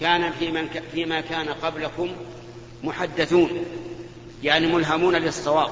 كان 0.00 0.32
في 0.38 0.50
من 0.50 0.68
فيما 0.92 1.20
كان 1.20 1.48
قبلكم 1.48 2.08
محدثون 2.84 3.50
يعني 4.42 4.66
ملهمون 4.66 5.16
للصواب 5.16 5.70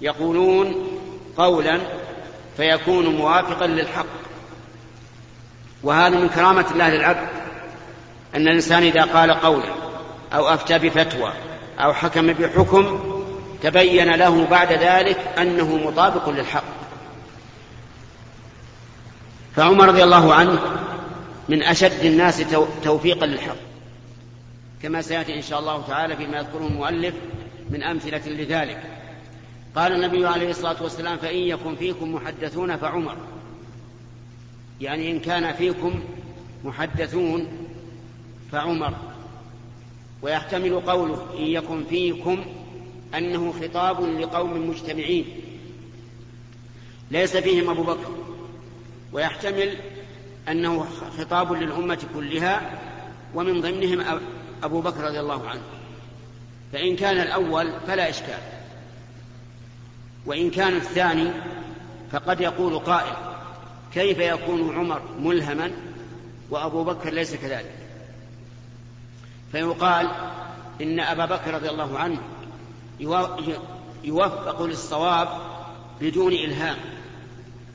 يقولون 0.00 0.88
قولا 1.36 1.80
فيكون 2.56 3.06
موافقا 3.06 3.66
للحق. 3.66 4.06
وهذا 5.82 6.18
من 6.18 6.28
كرامة 6.28 6.66
الله 6.70 6.88
للعبد 6.88 7.28
أن 8.34 8.48
الإنسان 8.48 8.82
إذا 8.82 9.02
قال 9.02 9.30
قولا 9.30 9.72
أو 10.34 10.48
أفتى 10.48 10.78
بفتوى 10.78 11.32
أو 11.78 11.92
حكم 11.92 12.32
بحكم 12.32 13.00
تبين 13.62 14.14
له 14.14 14.46
بعد 14.46 14.72
ذلك 14.72 15.18
أنه 15.38 15.76
مطابق 15.76 16.28
للحق. 16.28 16.64
فعمر 19.56 19.88
رضي 19.88 20.04
الله 20.04 20.34
عنه 20.34 20.60
من 21.48 21.62
أشد 21.62 22.04
الناس 22.04 22.42
توفيقا 22.84 23.26
للحق. 23.26 23.56
كما 24.82 25.02
سيأتي 25.02 25.36
إن 25.36 25.42
شاء 25.42 25.60
الله 25.60 25.86
تعالى 25.86 26.16
فيما 26.16 26.38
يذكره 26.38 26.66
المؤلف 26.66 27.14
من 27.70 27.82
أمثلة 27.82 28.28
لذلك. 28.28 28.82
قال 29.76 29.92
النبي 29.92 30.26
عليه 30.26 30.50
الصلاة 30.50 30.82
والسلام 30.82 31.16
فإن 31.18 31.38
يكن 31.38 31.76
فيكم 31.76 32.14
محدثون 32.14 32.76
فعمر. 32.76 33.16
يعني 34.80 35.10
إن 35.10 35.20
كان 35.20 35.52
فيكم 35.52 36.00
محدثون 36.64 37.48
فعمر. 38.52 38.94
ويحتمل 40.22 40.80
قوله 40.80 41.26
إن 41.38 41.44
يكن 41.44 41.84
فيكم 41.84 42.44
أنه 43.14 43.54
خطاب 43.62 44.20
لقوم 44.20 44.70
مجتمعين. 44.70 45.24
ليس 47.10 47.36
فيهم 47.36 47.70
أبو 47.70 47.82
بكر. 47.82 48.10
ويحتمل 49.12 49.76
أنه 50.50 50.86
خطاب 51.18 51.52
للأمة 51.52 52.00
كلها 52.14 52.70
ومن 53.34 53.60
ضمنهم 53.60 54.20
أبو 54.62 54.80
بكر 54.80 55.00
رضي 55.00 55.20
الله 55.20 55.48
عنه. 55.48 55.62
فإن 56.72 56.96
كان 56.96 57.20
الأول 57.20 57.72
فلا 57.86 58.10
إشكال. 58.10 58.38
وإن 60.26 60.50
كان 60.50 60.76
الثاني 60.76 61.30
فقد 62.12 62.40
يقول 62.40 62.78
قائل 62.78 63.14
كيف 63.94 64.18
يكون 64.18 64.76
عمر 64.76 65.02
ملهما 65.20 65.70
وأبو 66.50 66.84
بكر 66.84 67.12
ليس 67.12 67.34
كذلك؟ 67.34 67.74
فيقال 69.52 70.08
إن 70.82 71.00
أبا 71.00 71.24
بكر 71.24 71.54
رضي 71.54 71.68
الله 71.68 71.98
عنه 71.98 72.18
يوفق 74.04 74.62
للصواب 74.62 75.28
بدون 76.00 76.32
إلهام 76.32 76.76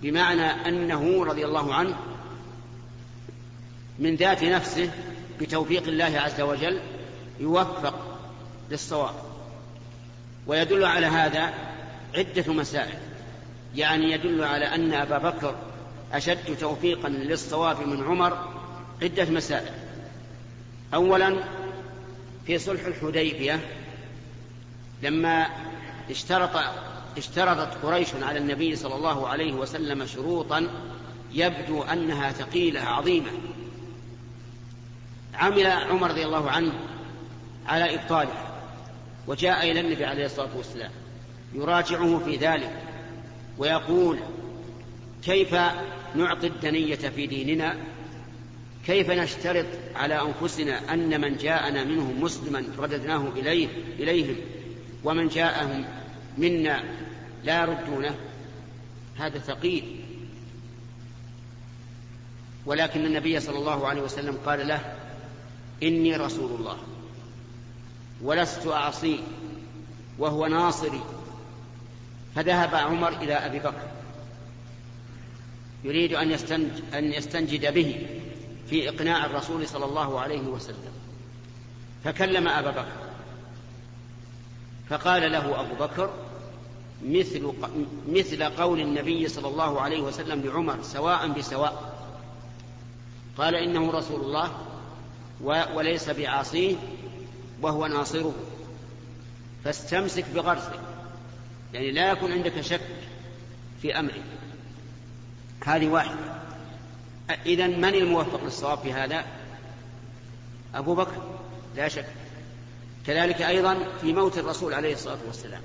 بمعنى 0.01 0.45
أنه 0.67 1.25
رضي 1.25 1.45
الله 1.45 1.73
عنه 1.73 1.95
من 3.99 4.15
ذات 4.15 4.43
نفسه 4.43 4.89
بتوفيق 5.41 5.83
الله 5.83 6.19
عز 6.19 6.41
وجل 6.41 6.79
يوفق 7.39 8.17
للصواب. 8.71 9.15
ويدل 10.47 10.85
على 10.85 11.05
هذا 11.05 11.53
عدة 12.15 12.53
مسائل. 12.53 12.97
يعني 13.75 14.11
يدل 14.11 14.43
على 14.43 14.65
أن 14.65 14.93
أبا 14.93 15.17
بكر 15.17 15.55
أشد 16.13 16.57
توفيقا 16.59 17.09
للصواب 17.09 17.87
من 17.87 18.03
عمر 18.03 18.37
عدة 19.01 19.25
مسائل. 19.25 19.73
أولا 20.93 21.43
في 22.45 22.59
صلح 22.59 22.85
الحديبية 22.85 23.59
لما 25.03 25.47
اشترط 26.09 26.61
اشترطت 27.17 27.77
قريش 27.83 28.07
على 28.21 28.39
النبي 28.39 28.75
صلى 28.75 28.95
الله 28.95 29.27
عليه 29.27 29.53
وسلم 29.53 30.05
شروطا 30.05 30.67
يبدو 31.33 31.83
أنها 31.83 32.31
ثقيلة 32.31 32.81
عظيمة. 32.81 33.31
عمل 35.35 35.67
عمر 35.67 36.09
رضي 36.09 36.25
الله 36.25 36.51
عنه 36.51 36.73
على 37.67 37.95
إبطالها 37.95 38.53
وجاء 39.27 39.71
إلى 39.71 39.79
النبي 39.79 40.05
عليه 40.05 40.25
الصلاة 40.25 40.57
والسلام 40.57 40.91
يراجعه 41.53 42.19
في 42.19 42.35
ذلك 42.35 42.71
ويقول 43.57 44.19
كيف 45.23 45.55
نعطي 46.15 46.47
الدنية 46.47 46.95
في 46.95 47.27
ديننا؟ 47.27 47.75
كيف 48.85 49.09
نشترط 49.09 49.65
على 49.95 50.21
أنفسنا 50.21 50.93
أن 50.93 51.21
من 51.21 51.37
جاءنا 51.37 51.83
منهم 51.83 52.21
مسلما 52.21 52.63
رددناه 52.77 53.27
إليه 53.35 53.67
إليهم 53.99 54.35
ومن 55.03 55.27
جاءهم 55.27 55.85
منا 56.37 56.83
لا 57.43 57.61
يردونه؟ 57.61 58.15
هذا 59.17 59.39
ثقيل. 59.39 59.99
ولكن 62.65 63.05
النبي 63.05 63.39
صلى 63.39 63.57
الله 63.57 63.87
عليه 63.87 64.01
وسلم 64.01 64.37
قال 64.45 64.67
له 64.67 64.95
إني 65.83 66.15
رسول 66.15 66.51
الله. 66.51 66.77
ولست 68.21 68.67
أعصيه 68.67 69.19
وهو 70.19 70.47
ناصري. 70.47 71.01
فذهب 72.35 72.75
عمر 72.75 73.09
إلى 73.09 73.33
أبي 73.33 73.59
بكر. 73.59 73.87
يريد 75.83 76.13
أن 76.13 76.31
أن 76.93 77.13
يستنجد 77.13 77.73
به 77.73 78.07
في 78.69 78.89
إقناع 78.89 79.25
الرسول 79.25 79.67
صلى 79.67 79.85
الله 79.85 80.19
عليه 80.19 80.41
وسلم. 80.41 80.93
فكلم 82.03 82.47
أبا 82.47 82.71
بكر. 82.71 83.03
فقال 84.89 85.31
له 85.31 85.59
أبو 85.59 85.75
بكر 85.75 86.13
مثل 87.05 87.53
مثل 88.09 88.43
قول 88.43 88.79
النبي 88.79 89.27
صلى 89.27 89.47
الله 89.47 89.81
عليه 89.81 90.01
وسلم 90.01 90.41
لعمر 90.41 90.81
سواء 90.81 91.27
بسواء. 91.27 91.93
قال 93.37 93.55
إنه 93.55 93.91
رسول 93.91 94.21
الله 94.21 94.51
وليس 95.41 96.09
بعاصيه 96.09 96.75
وهو 97.61 97.87
ناصره. 97.87 98.35
فاستمسك 99.63 100.25
بغرسه 100.35 100.79
يعني 101.73 101.91
لا 101.91 102.11
يكون 102.11 102.31
عندك 102.31 102.61
شك 102.61 102.81
في 103.81 103.99
أمره. 103.99 104.23
هذه 105.65 105.87
واحدة. 105.87 106.33
إذا 107.45 107.67
من 107.67 107.95
الموفق 107.95 108.43
للصواب 108.43 108.77
في 108.77 108.93
هذا؟ 108.93 109.25
أبو 110.75 110.95
بكر. 110.95 111.39
لا 111.75 111.87
شك. 111.87 112.05
كذلك 113.07 113.41
أيضا 113.41 113.77
في 114.01 114.13
موت 114.13 114.37
الرسول 114.37 114.73
عليه 114.73 114.93
الصلاة 114.93 115.19
والسلام. 115.27 115.61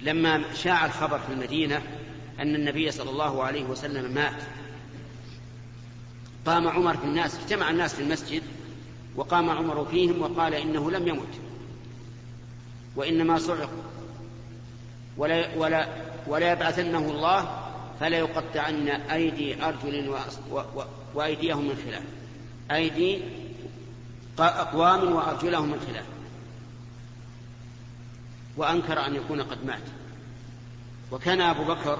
لما 0.00 0.54
شاع 0.54 0.86
الخبر 0.86 1.18
في 1.18 1.32
المدينة 1.32 1.82
أن 2.40 2.54
النبي 2.54 2.90
صلى 2.90 3.10
الله 3.10 3.42
عليه 3.44 3.64
وسلم 3.64 4.14
مات 4.14 4.42
قام 6.46 6.68
عمر 6.68 6.96
في 6.96 7.04
الناس 7.04 7.38
اجتمع 7.38 7.70
الناس 7.70 7.94
في 7.94 8.02
المسجد 8.02 8.42
وقام 9.16 9.50
عمر 9.50 9.84
فيهم 9.84 10.22
وقال 10.22 10.54
إنه 10.54 10.90
لم 10.90 11.08
يمت 11.08 11.40
وإنما 12.96 13.38
صعق 13.38 13.70
ولا, 15.16 15.56
ولا, 15.56 15.88
ولا 16.26 16.52
يبعثنه 16.52 17.10
الله 17.10 17.66
فلا 18.00 18.18
يقطعن 18.18 18.88
أيدي 18.88 19.64
أرجل 19.64 20.14
وأيديهم 21.14 21.68
من 21.68 21.76
خلاف. 21.86 22.02
أيدي 22.70 23.20
أقوام 24.38 25.12
وأرجلهم 25.12 25.68
من 25.68 25.80
خلاف. 25.86 26.04
وأنكر 28.56 29.06
أن 29.06 29.14
يكون 29.14 29.42
قد 29.42 29.66
مات. 29.66 29.82
وكان 31.12 31.40
أبو 31.40 31.64
بكر 31.64 31.98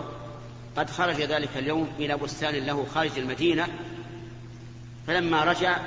قد 0.76 0.90
خرج 0.90 1.20
ذلك 1.22 1.56
اليوم 1.56 1.88
إلى 1.98 2.16
بستان 2.16 2.54
له 2.54 2.86
خارج 2.94 3.18
المدينة 3.18 3.68
فلما 5.06 5.44
رجع 5.44 5.78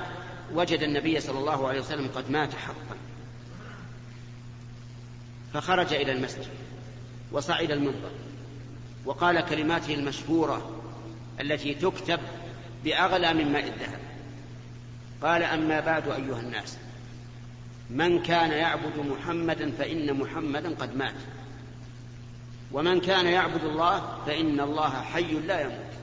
وجد 0.53 0.83
النبي 0.83 1.19
صلى 1.19 1.39
الله 1.39 1.67
عليه 1.67 1.79
وسلم 1.79 2.09
قد 2.15 2.31
مات 2.31 2.53
حقا. 2.53 2.97
فخرج 5.53 5.93
إلى 5.93 6.11
المسجد 6.11 6.47
وصعد 7.31 7.71
المنبر 7.71 8.11
وقال 9.05 9.45
كلماته 9.45 9.93
المشهورة 9.93 10.81
التي 11.41 11.73
تكتب 11.73 12.19
بأغلى 12.83 13.33
من 13.33 13.51
ماء 13.51 13.63
الذهب. 13.63 13.99
قال 15.21 15.43
أما 15.43 15.79
بعد 15.79 16.07
أيها 16.07 16.39
الناس 16.39 16.77
من 17.89 18.23
كان 18.23 18.51
يعبد 18.51 18.97
محمدا 18.97 19.71
فإن 19.71 20.13
محمدا 20.13 20.75
قد 20.75 20.95
مات 20.95 21.15
ومن 22.71 22.99
كان 22.99 23.25
يعبد 23.25 23.63
الله 23.63 24.17
فإن 24.25 24.59
الله 24.59 25.01
حي 25.01 25.33
لا 25.33 25.61
يموت. 25.61 25.93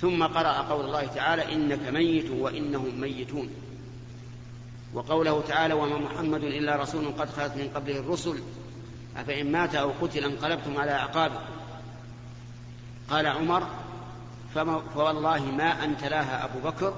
ثم 0.00 0.26
قرأ 0.26 0.52
قول 0.52 0.84
الله 0.84 1.06
تعالى 1.06 1.54
إنك 1.54 1.88
ميت 1.88 2.30
وإنهم 2.30 3.00
ميتون. 3.00 3.50
وقوله 4.94 5.40
تعالى 5.48 5.74
وما 5.74 5.98
محمد 5.98 6.44
إلا 6.44 6.76
رسول 6.76 7.12
قد 7.18 7.30
خلت 7.30 7.56
من 7.56 7.70
قبله 7.74 7.98
الرسل. 7.98 8.42
أفإن 9.16 9.52
مات 9.52 9.74
أو 9.74 9.92
قتل 10.00 10.24
انقلبتم 10.24 10.80
على 10.80 10.90
أعقابكم. 10.90 11.44
قال 13.10 13.26
عمر 13.26 13.66
فوالله 14.94 15.44
ما 15.44 15.84
أنت 15.84 16.04
لها 16.04 16.44
أبو 16.44 16.68
بكر 16.68 16.94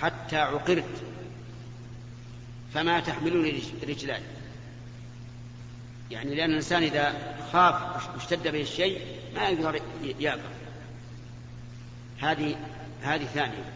حتى 0.00 0.36
عقرت. 0.36 1.02
فما 2.74 3.00
تحملني 3.00 3.62
رجلاي. 3.88 4.22
يعني 6.10 6.34
لأن 6.34 6.50
الإنسان 6.50 6.82
إذا 6.82 7.36
خاف 7.52 7.74
واشتد 8.14 8.48
به 8.48 8.60
الشيء 8.60 9.00
ما 9.34 9.48
يقدر 9.48 9.80
يأبى 10.20 10.55
هذه 12.20 12.56
هذه 13.02 13.24
ثانية. 13.24 13.72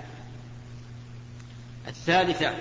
الثالثة 1.88 2.54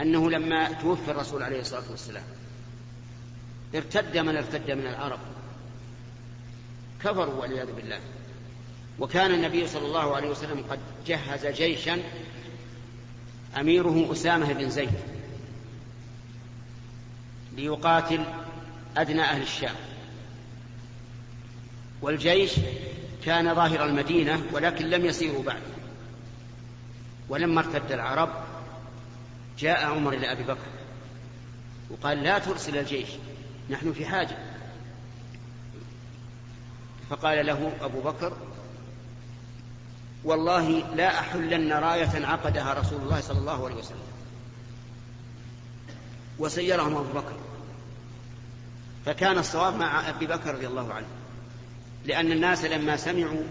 أنه 0.00 0.30
لما 0.30 0.72
توفي 0.72 1.10
الرسول 1.10 1.42
عليه 1.42 1.60
الصلاة 1.60 1.90
والسلام 1.90 2.24
ارتد 3.74 4.18
من 4.18 4.36
ارتد 4.36 4.70
من 4.70 4.86
العرب. 4.86 5.18
كفروا 7.00 7.34
والعياذ 7.34 7.72
بالله. 7.72 8.00
وكان 8.98 9.34
النبي 9.34 9.66
صلى 9.66 9.86
الله 9.86 10.16
عليه 10.16 10.30
وسلم 10.30 10.64
قد 10.70 10.78
جهز 11.06 11.46
جيشا 11.46 12.02
أميره 13.60 14.12
أسامة 14.12 14.52
بن 14.52 14.70
زيد 14.70 14.90
ليقاتل 17.56 18.24
أدنى 18.96 19.22
أهل 19.22 19.42
الشام. 19.42 19.74
والجيش 22.02 22.52
كان 23.26 23.54
ظاهر 23.54 23.84
المدينة 23.84 24.42
ولكن 24.52 24.84
لم 24.90 25.04
يسيروا 25.04 25.42
بعد. 25.42 25.62
ولما 27.28 27.60
ارتد 27.60 27.92
العرب 27.92 28.28
جاء 29.58 29.86
عمر 29.86 30.12
إلى 30.12 30.32
أبي 30.32 30.42
بكر 30.42 30.68
وقال 31.90 32.22
لا 32.22 32.38
ترسل 32.38 32.78
الجيش 32.78 33.08
نحن 33.70 33.92
في 33.92 34.06
حاجة. 34.06 34.36
فقال 37.10 37.46
له 37.46 37.72
أبو 37.80 38.00
بكر 38.00 38.36
والله 40.24 40.94
لا 40.94 41.18
أحلن 41.20 41.72
راية 41.72 42.26
عقدها 42.26 42.74
رسول 42.74 43.00
الله 43.02 43.20
صلى 43.20 43.38
الله 43.38 43.64
عليه 43.64 43.76
وسلم. 43.76 44.06
وسيرهم 46.38 46.96
أبو 46.96 47.12
بكر. 47.12 47.36
فكان 49.06 49.38
الصواب 49.38 49.74
مع 49.74 50.08
أبي 50.08 50.26
بكر 50.26 50.54
رضي 50.54 50.66
الله 50.66 50.94
عنه. 50.94 51.06
لأن 52.06 52.32
الناس 52.32 52.64
لما 52.64 52.96
سمعوا 52.96 53.42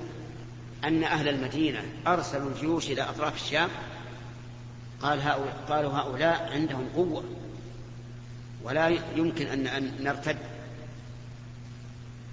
أن 0.83 1.03
أهل 1.03 1.27
المدينة 1.27 1.81
أرسلوا 2.07 2.49
الجيوش 2.49 2.89
إلى 2.89 3.01
أطراف 3.01 3.35
الشام 3.35 3.69
قال 5.01 5.21
هؤلاء 5.21 5.57
قالوا 5.69 5.91
هؤلاء 5.91 6.49
عندهم 6.53 6.87
قوة 6.95 7.23
ولا 8.63 8.87
يمكن 9.15 9.47
أن 9.47 9.91
نرتد. 9.99 10.37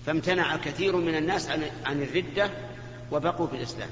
فامتنع 0.06 0.56
كثير 0.56 0.96
من 0.96 1.14
الناس 1.14 1.48
عن 1.86 2.02
الردة 2.02 2.50
وبقوا 3.12 3.46
في 3.46 3.56
الإسلام. 3.56 3.88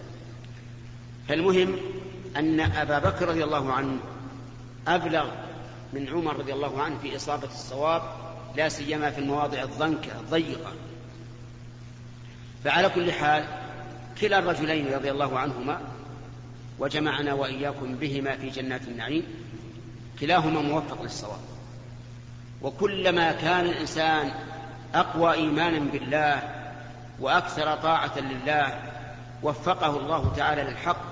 فالمهم 1.29 1.77
أن 2.37 2.61
أبا 2.61 2.99
بكر 2.99 3.29
رضي 3.29 3.45
الله 3.45 3.73
عنه 3.73 3.99
أبلغ 4.89 5.31
من 5.93 6.09
عمر 6.09 6.37
رضي 6.37 6.53
الله 6.53 6.83
عنه 6.83 6.99
في 6.99 7.17
إصابة 7.17 7.49
الصواب 7.49 8.03
لا 8.57 8.69
سيما 8.69 9.11
في 9.11 9.19
المواضع 9.19 9.63
الضنكة 9.63 10.21
الضيقة. 10.21 10.73
فعلى 12.65 12.89
كل 12.89 13.13
حال 13.13 13.45
كلا 14.21 14.39
الرجلين 14.39 14.95
رضي 14.95 15.11
الله 15.11 15.39
عنهما 15.39 15.81
وجمعنا 16.79 17.33
وإياكم 17.33 17.95
بهما 17.95 18.37
في 18.37 18.49
جنات 18.49 18.89
النعيم 18.89 19.23
كلاهما 20.21 20.61
موفق 20.63 21.03
للصواب. 21.03 21.41
وكلما 22.63 23.33
كان 23.33 23.67
الإنسان 23.67 24.31
أقوى 24.95 25.33
إيمانا 25.33 25.79
بالله 25.79 26.43
وأكثر 27.21 27.77
طاعة 27.77 28.19
لله 28.19 28.81
وفقه 29.43 29.97
الله 29.97 30.33
تعالى 30.37 30.63
للحق 30.63 31.03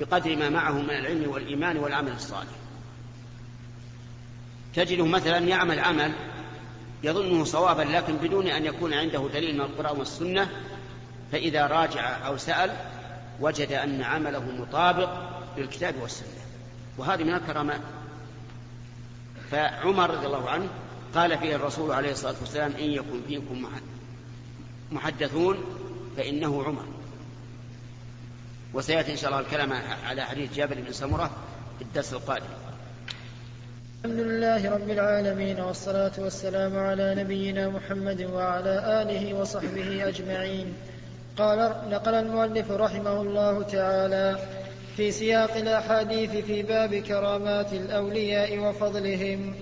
بقدر 0.00 0.36
ما 0.36 0.48
معه 0.48 0.72
من 0.72 0.90
العلم 0.90 1.30
والإيمان 1.30 1.76
والعمل 1.76 2.12
الصالح. 2.12 2.50
تجده 4.74 5.06
مثلا 5.06 5.38
يعمل 5.38 5.80
عمل 5.80 6.12
يظنه 7.04 7.44
صوابا 7.44 7.82
لكن 7.82 8.16
بدون 8.16 8.46
أن 8.46 8.64
يكون 8.64 8.94
عنده 8.94 9.28
دليل 9.34 9.54
من 9.54 9.60
القرآن 9.60 9.98
والسنة 9.98 10.48
فإذا 11.32 11.66
راجع 11.66 12.26
أو 12.26 12.36
سأل 12.36 12.76
وجد 13.40 13.72
أن 13.72 14.02
عمله 14.02 14.44
مطابق 14.60 15.10
للكتاب 15.56 15.94
والسنة. 16.02 16.28
وهذه 16.98 17.22
من 17.22 17.34
الكرامات. 17.34 17.80
فعمر 19.50 20.10
رضي 20.10 20.26
الله 20.26 20.50
عنه 20.50 20.68
قال 21.14 21.38
فيه 21.38 21.56
الرسول 21.56 21.92
عليه 21.92 22.12
الصلاة 22.12 22.34
والسلام 22.40 22.72
إن 22.72 22.90
يكن 22.90 23.20
فيكم 23.28 23.68
محدثون 24.92 25.58
فإنه 26.16 26.64
عمر. 26.64 26.84
وسيأتي 28.74 29.12
إن 29.12 29.16
شاء 29.16 29.30
الله 29.30 29.40
الكلام 29.40 29.72
على 30.06 30.22
حديث 30.22 30.54
جابر 30.54 30.74
بن 30.74 30.92
سمرة 30.92 31.30
في 31.78 31.84
الدرس 31.84 32.12
القادم. 32.12 32.46
الحمد 34.04 34.20
لله 34.20 34.43
رب 34.54 34.90
العالمين 34.90 35.60
والصلاة 35.60 36.12
والسلام 36.18 36.78
على 36.78 37.14
نبينا 37.14 37.68
محمد 37.68 38.22
وعلى 38.22 39.02
آله 39.02 39.34
وصحبه 39.34 40.08
أجمعين. 40.08 40.74
قال 41.36 41.72
نقل 41.90 42.14
المؤلف 42.14 42.70
رحمه 42.70 43.20
الله 43.20 43.62
تعالى 43.62 44.38
في 44.96 45.10
سياق 45.12 45.56
الأحاديث 45.56 46.30
في 46.30 46.62
باب 46.62 46.94
كرامات 46.94 47.72
الأولياء 47.72 48.58
وفضلهم. 48.58 49.54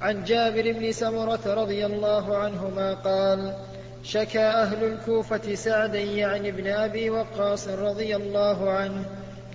عن 0.00 0.24
جابر 0.24 0.72
بن 0.72 0.92
سمرة 0.92 1.40
رضي 1.46 1.86
الله 1.86 2.36
عنهما 2.36 2.94
قال 2.94 3.54
شكى 4.02 4.44
أهل 4.44 4.84
الكوفة 4.84 5.54
سعدا 5.54 6.00
يعني 6.00 6.48
ابن 6.48 6.66
أبي 6.66 7.10
وقاص 7.10 7.68
رضي 7.68 8.16
الله 8.16 8.70
عنه 8.70 9.04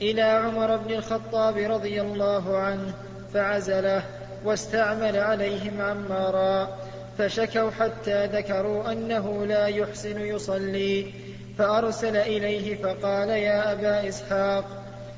إلى 0.01 0.21
عمر 0.21 0.77
بن 0.77 0.93
الخطاب 0.93 1.57
رضي 1.57 2.01
الله 2.01 2.57
عنه 2.57 2.93
فعزله. 3.33 4.03
واستعمل 4.45 5.17
عليهم 5.17 5.81
عمارا 5.81 6.77
فشكوا 7.17 7.71
حتى 7.71 8.25
ذكروا 8.25 8.91
أنه 8.91 9.45
لا 9.45 9.67
يحسن 9.67 10.21
يصلي 10.21 11.11
فأرسل 11.57 12.17
إليه 12.17 12.75
فقال 12.83 13.29
يا 13.29 13.71
أبا 13.71 14.09
إسحاق 14.09 14.65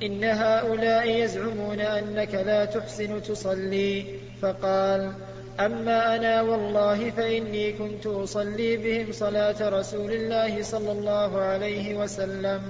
إن 0.03 0.23
هؤلاء 0.23 1.09
يزعمون 1.09 1.79
أنك 1.79 2.33
لا 2.33 2.65
تحسن 2.65 3.23
تصلي. 3.23 4.05
فقال 4.41 5.11
أما 5.59 6.15
أنا 6.15 6.41
والله 6.41 7.09
فإني 7.09 7.71
كنت 7.73 8.05
أصلي 8.05 8.77
بهم 8.77 9.11
صلاة 9.11 9.69
رسول 9.69 10.11
الله 10.11 10.63
صلى 10.63 10.91
الله 10.91 11.41
عليه 11.41 11.95
وسلم 11.95 12.61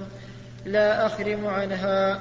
لا 0.66 1.06
أخرم 1.06 1.48
عنها. 1.48 2.20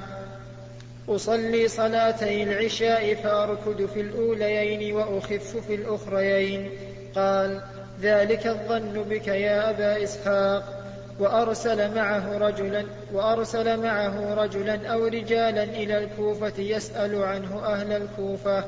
أصلي 1.09 1.69
صلاتي 1.69 2.43
العشاء 2.43 3.15
فأركض 3.15 3.87
في 3.95 4.01
الأوليين 4.01 4.95
وأخف 4.95 5.57
في 5.57 5.75
الأخريين. 5.75 6.71
قال 7.15 7.61
ذلك 8.01 8.47
الظن 8.47 9.03
بك 9.03 9.29
يا 9.29 9.71
أبا 9.71 10.03
إسحاق. 10.03 10.87
وأرسل 11.19 11.95
معه 11.95 12.39
رجلا 12.39 12.85
وأرسل 13.13 13.83
معه 13.83 14.35
رجلا 14.35 14.89
أو 14.89 15.07
رجالا 15.07 15.63
إلى 15.63 15.99
الكوفة 15.99 16.53
يسأل 16.59 17.23
عنه 17.23 17.67
أهل 17.67 17.93
الكوفة 17.93 18.65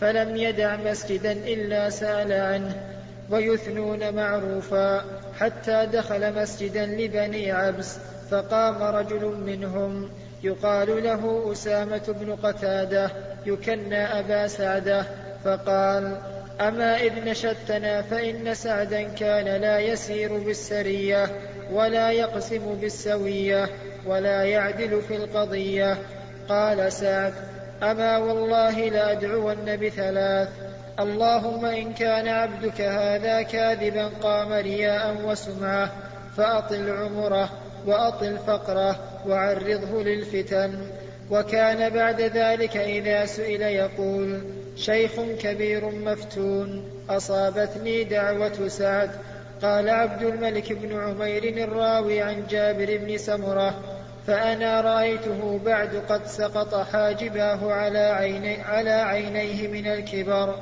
فلم 0.00 0.36
يدع 0.36 0.76
مسجدا 0.76 1.32
إلا 1.32 1.90
سأل 1.90 2.32
عنه 2.32 2.82
ويثنون 3.30 4.14
معروفا 4.14 5.04
حتى 5.38 5.86
دخل 5.92 6.42
مسجدا 6.42 6.86
لبني 6.86 7.52
عبس 7.52 7.96
فقام 8.30 8.82
رجل 8.82 9.24
منهم. 9.46 10.10
يقال 10.42 11.04
له 11.04 11.52
أسامة 11.52 12.14
بن 12.20 12.36
قتادة 12.36 13.10
يكنى 13.46 14.18
أبا 14.18 14.46
سعدة 14.46 15.04
فقال 15.44 16.16
أما 16.60 16.96
إذ 16.96 17.24
نشدتنا 17.24 18.02
فإن 18.02 18.54
سعدا 18.54 19.02
كان 19.02 19.60
لا 19.60 19.78
يسير 19.78 20.38
بالسرية 20.38 21.30
ولا 21.72 22.10
يقسم 22.10 22.74
بالسوية 22.80 23.68
ولا 24.06 24.42
يعدل 24.42 25.02
في 25.02 25.16
القضية. 25.16 25.98
قال 26.48 26.92
سعد 26.92 27.34
أما 27.82 28.18
والله 28.18 28.88
لأدعون 28.88 29.76
بثلاث. 29.76 30.48
اللهم 31.00 31.64
إن 31.64 31.92
كان 31.92 32.28
عبدك 32.28 32.80
هذا 32.80 33.42
كاذبا 33.42 34.10
قام 34.22 34.52
رياء 34.52 35.16
وسمعة 35.24 35.90
فأطل 36.36 36.90
عمره. 36.90 37.50
وأطل 37.88 38.38
فقره 38.46 38.96
وعرضه 39.28 40.02
للفتن. 40.02 40.78
وكان 41.30 41.90
بعد 41.90 42.20
ذلك 42.20 42.76
إذا 42.76 43.26
سئل 43.26 43.62
يقول 43.62 44.40
شيخ 44.76 45.12
كبير 45.40 45.90
مفتون 45.90 46.84
أصابتني 47.10 48.04
دعوة 48.04 48.68
سعد. 48.68 49.10
قال 49.62 49.88
عبد 49.88 50.22
الملك 50.22 50.72
بن 50.72 51.00
عمير 51.00 51.44
الراوي 51.44 52.22
عن 52.22 52.46
جابر 52.50 52.96
بن 52.96 53.18
سمرة 53.18 53.74
فأنا 54.26 54.80
رأيته 54.80 55.60
بعد 55.64 56.02
قد 56.08 56.26
سقط 56.26 56.74
حاجباه 56.74 57.72
على, 57.72 57.98
عيني 57.98 58.62
على 58.62 58.90
عينيه 58.90 59.68
من 59.68 59.86
الكبر 59.86 60.54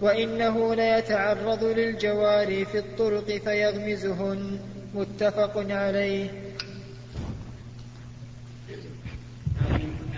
وإنه 0.00 0.74
ليتعرض 0.74 1.64
للجواري 1.64 2.64
في 2.64 2.78
الطرق 2.78 3.30
فيغمزهن. 3.44 4.58
متفق 4.94 5.66
عليه. 5.70 6.28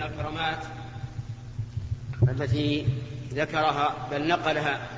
الكرامات 0.07 0.59
التي 2.23 2.87
ذكرها 3.33 4.09
بل 4.11 4.29
نقلها 4.29 4.89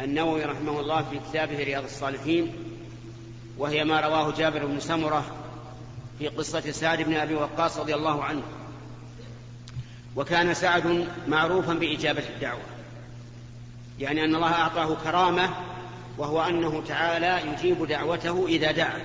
النووي 0.00 0.44
رحمه 0.44 0.80
الله 0.80 1.02
في 1.02 1.18
كتابه 1.30 1.64
رياض 1.64 1.84
الصالحين 1.84 2.52
وهي 3.58 3.84
ما 3.84 4.00
رواه 4.00 4.32
جابر 4.32 4.66
بن 4.66 4.80
سمرة 4.80 5.24
في 6.18 6.28
قصة 6.28 6.60
سعد 6.60 7.02
بن 7.02 7.14
أبي 7.14 7.34
وقاص 7.34 7.78
رضي 7.78 7.94
الله 7.94 8.24
عنه. 8.24 8.42
وكان 10.16 10.54
سعد 10.54 11.08
معروفا 11.28 11.74
بإجابة 11.74 12.22
الدعوة 12.34 12.60
يعني 13.98 14.24
أن 14.24 14.34
الله 14.34 14.52
أعطاه 14.52 14.96
كرامة 15.04 15.50
وهو 16.18 16.42
أنه 16.42 16.82
تعالى 16.88 17.40
يجيب 17.52 17.86
دعوته 17.86 18.46
إذا 18.46 18.72
دعا. 18.72 19.00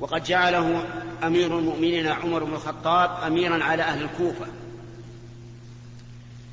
وقد 0.00 0.24
جعله 0.24 0.84
أمير 1.22 1.58
المؤمنين 1.58 2.06
عمر 2.06 2.44
بن 2.44 2.54
الخطاب 2.54 3.24
أميرا 3.26 3.64
على 3.64 3.82
أهل 3.82 4.02
الكوفة. 4.02 4.46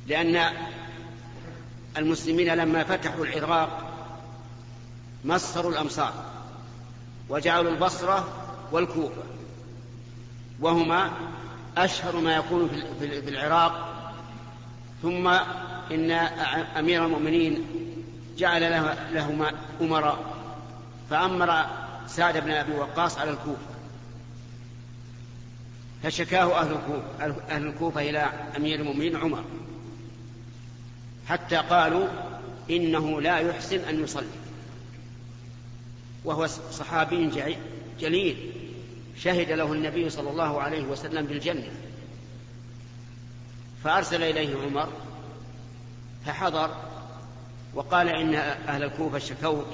لأن 0.06 0.52
المسلمين 1.96 2.54
لما 2.54 2.84
فتحوا 2.84 3.26
العراق 3.26 3.92
مصروا 5.24 5.72
الأمصار 5.72 6.12
وجعلوا 7.28 7.70
البصرة 7.70 8.28
والكوفة. 8.72 9.22
وهما 10.60 11.10
أشهر 11.76 12.16
ما 12.16 12.36
يكون 12.36 12.70
في 13.00 13.28
العراق. 13.28 13.92
ثم 15.02 15.28
إن 15.90 16.10
أمير 16.78 17.06
المؤمنين 17.06 17.66
جعل 18.38 18.60
لهما 19.12 19.50
أمراء. 19.80 20.18
فأمر 21.10 21.66
سعد 22.06 22.36
بن 22.44 22.50
أبي 22.50 22.72
وقاص 22.72 23.18
على 23.18 23.30
الكوفة. 23.30 23.66
فشكاه 26.02 26.60
أهل 26.60 26.72
الكوفة, 26.72 27.34
أهل 27.50 27.66
الكوفة 27.66 28.10
إلى 28.10 28.18
أمير 28.56 28.80
المؤمنين 28.80 29.16
عمر. 29.16 29.44
حتى 31.28 31.56
قالوا 31.56 32.08
إنه 32.70 33.20
لا 33.20 33.38
يحسن 33.38 33.78
أن 33.78 34.04
يصلي. 34.04 34.26
وهو 36.24 36.46
صحابي 36.46 37.30
جليل. 38.00 38.52
شهد 39.18 39.50
له 39.50 39.72
النبي 39.72 40.10
صلى 40.10 40.30
الله 40.30 40.62
عليه 40.62 40.84
وسلم 40.84 41.26
بالجنة. 41.26 41.70
فأرسل 43.84 44.22
إليه 44.22 44.56
عمر 44.62 44.88
فحضر 46.26 46.70
وقال 47.74 48.08
إن 48.08 48.34
أهل 48.68 48.82
الكوفة 48.82 49.18
شكوك. 49.18 49.66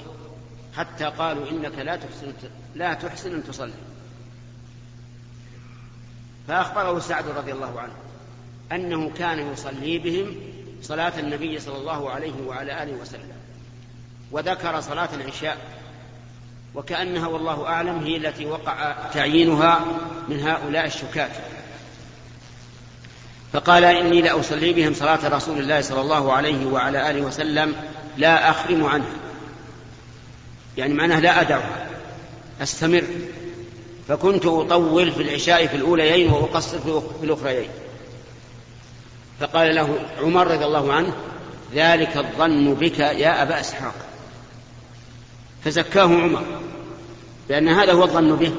حتى 0.76 1.04
قالوا 1.04 1.50
إنك 1.50 1.78
لا 1.78 1.96
تحسن 1.96 2.32
لا 2.74 2.94
تحسن 2.94 3.34
أن 3.34 3.44
تصلي. 3.44 3.72
فأخبره 6.48 6.98
سعد 6.98 7.28
رضي 7.28 7.52
الله 7.52 7.80
عنه 7.80 7.92
أنه 8.72 9.10
كان 9.18 9.52
يصلي 9.52 9.98
بهم 9.98 10.36
صلاة 10.82 11.12
النبي 11.18 11.58
صلى 11.58 11.76
الله 11.76 12.10
عليه 12.10 12.32
وعلى 12.46 12.82
آله 12.82 12.92
وسلم 12.92 13.32
وذكر 14.30 14.80
صلاة 14.80 15.08
العشاء 15.14 15.58
وكأنها 16.74 17.26
والله 17.26 17.66
أعلم 17.66 17.98
هي 17.98 18.16
التي 18.16 18.46
وقع 18.46 18.92
تعيينها 19.14 19.80
من 20.28 20.40
هؤلاء 20.40 20.86
الشكاة. 20.86 21.30
فقال 23.52 23.84
إني 23.84 24.22
لأصلي 24.22 24.72
بهم 24.72 24.94
صلاة 24.94 25.28
رسول 25.28 25.58
الله 25.58 25.80
صلى 25.80 26.00
الله 26.00 26.32
عليه 26.32 26.66
وعلى 26.66 27.10
آله 27.10 27.22
وسلم 27.22 27.74
لا 28.16 28.50
أخرم 28.50 28.84
عنها. 28.84 29.21
يعني 30.78 30.94
معناه 30.94 31.20
لا 31.20 31.40
أدعها 31.40 31.86
أستمر. 32.62 33.04
فكنت 34.08 34.46
أطول 34.46 35.12
في 35.12 35.22
العشاء 35.22 35.66
في 35.66 35.76
الأوليين 35.76 36.32
وأقصر 36.32 36.78
في 37.20 37.24
الأخريين. 37.24 37.68
فقال 39.40 39.74
له 39.74 39.98
عمر 40.22 40.46
رضي 40.46 40.64
الله 40.64 40.92
عنه 40.92 41.12
ذلك 41.74 42.16
الظن 42.16 42.74
بك 42.74 42.98
يا 42.98 43.42
أبا 43.42 43.60
إسحاق. 43.60 43.94
فزكاه 45.64 46.02
عمر 46.02 46.42
لأن 47.48 47.68
هذا 47.68 47.92
هو 47.92 48.04
الظن 48.04 48.36
به 48.36 48.52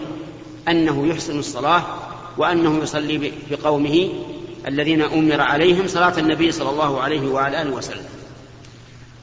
أنه 0.67 1.07
يحسن 1.07 1.39
الصلاة 1.39 1.83
وأنه 2.37 2.83
يصلي 2.83 3.31
بقومه 3.51 4.09
الذين 4.67 5.01
أمر 5.01 5.41
عليهم 5.41 5.87
صلاة 5.87 6.19
النبي 6.19 6.51
صلى 6.51 6.69
الله 6.69 7.01
عليه 7.01 7.27
وعلى 7.27 7.61
آله 7.61 7.71
وسلم. 7.71 8.05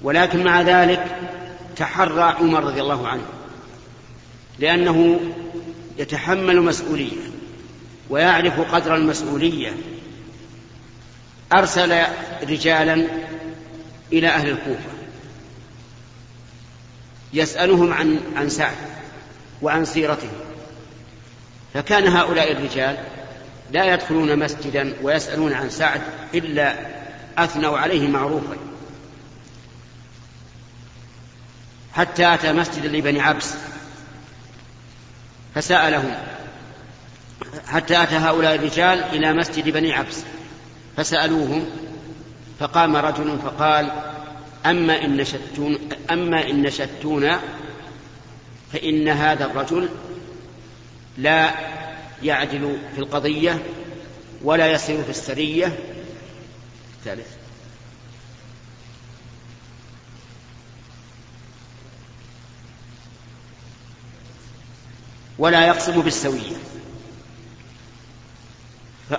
ولكن 0.03 0.45
مع 0.45 0.63
ذلك 0.63 1.17
تحرى 1.81 2.23
عمر 2.23 2.65
رضي 2.65 2.81
الله 2.81 3.09
عنه 3.09 3.23
لأنه 4.59 5.21
يتحمل 5.99 6.63
مسؤولية 6.63 7.31
ويعرف 8.11 8.61
قدر 8.75 8.95
المسؤولية. 8.95 9.73
أرسل 11.53 12.03
رجالا 12.43 13.07
إلى 14.13 14.29
أهل 14.29 14.49
الكوفة 14.49 14.91
يسألهم 17.33 17.93
عن 17.93 18.21
عن 18.37 18.49
سعد 18.49 18.77
وعن 19.63 19.85
سيرته. 19.85 20.31
فكان 21.75 22.07
هؤلاء 22.07 22.53
الرجال 22.53 22.97
لا 23.73 23.95
يدخلون 23.95 24.39
مسجدا 24.39 24.95
ويسألون 25.03 25.53
عن 25.53 25.71
سعد 25.71 26.01
إلا 26.35 26.77
أثنوا 27.39 27.79
عليه 27.79 28.09
معروفا. 28.09 28.70
حتى 31.95 32.35
أتى 32.35 32.53
مسجد 32.53 32.87
لبني 32.87 33.21
عبس 33.21 33.55
فسألهم 35.55 36.15
حتى 37.67 38.03
أتى 38.03 38.15
هؤلاء 38.15 38.55
الرجال 38.55 39.05
إلى 39.05 39.33
مسجد 39.33 39.69
بني 39.69 39.93
عبس 39.93 40.23
فسألوهم 40.97 41.67
فقام 42.61 42.97
رجل 42.97 43.39
فقال 43.45 43.93
أما 44.67 45.05
إن 45.05 45.17
نشدتون 45.17 45.79
أما 46.11 46.51
إن 46.51 46.63
نشدتونا 46.63 47.41
فإن 48.73 49.09
هذا 49.09 49.45
الرجل 49.45 49.89
لا 51.19 51.51
يعدل 52.23 52.79
في 52.95 52.99
القضية 52.99 53.63
ولا 54.43 54.73
يسير 54.73 55.03
في 55.03 55.11
السرية. 55.11 55.79
ثالث. 57.05 57.40
ولا 65.41 65.67
يقسم 65.67 66.01
بالسوية. 66.01 66.57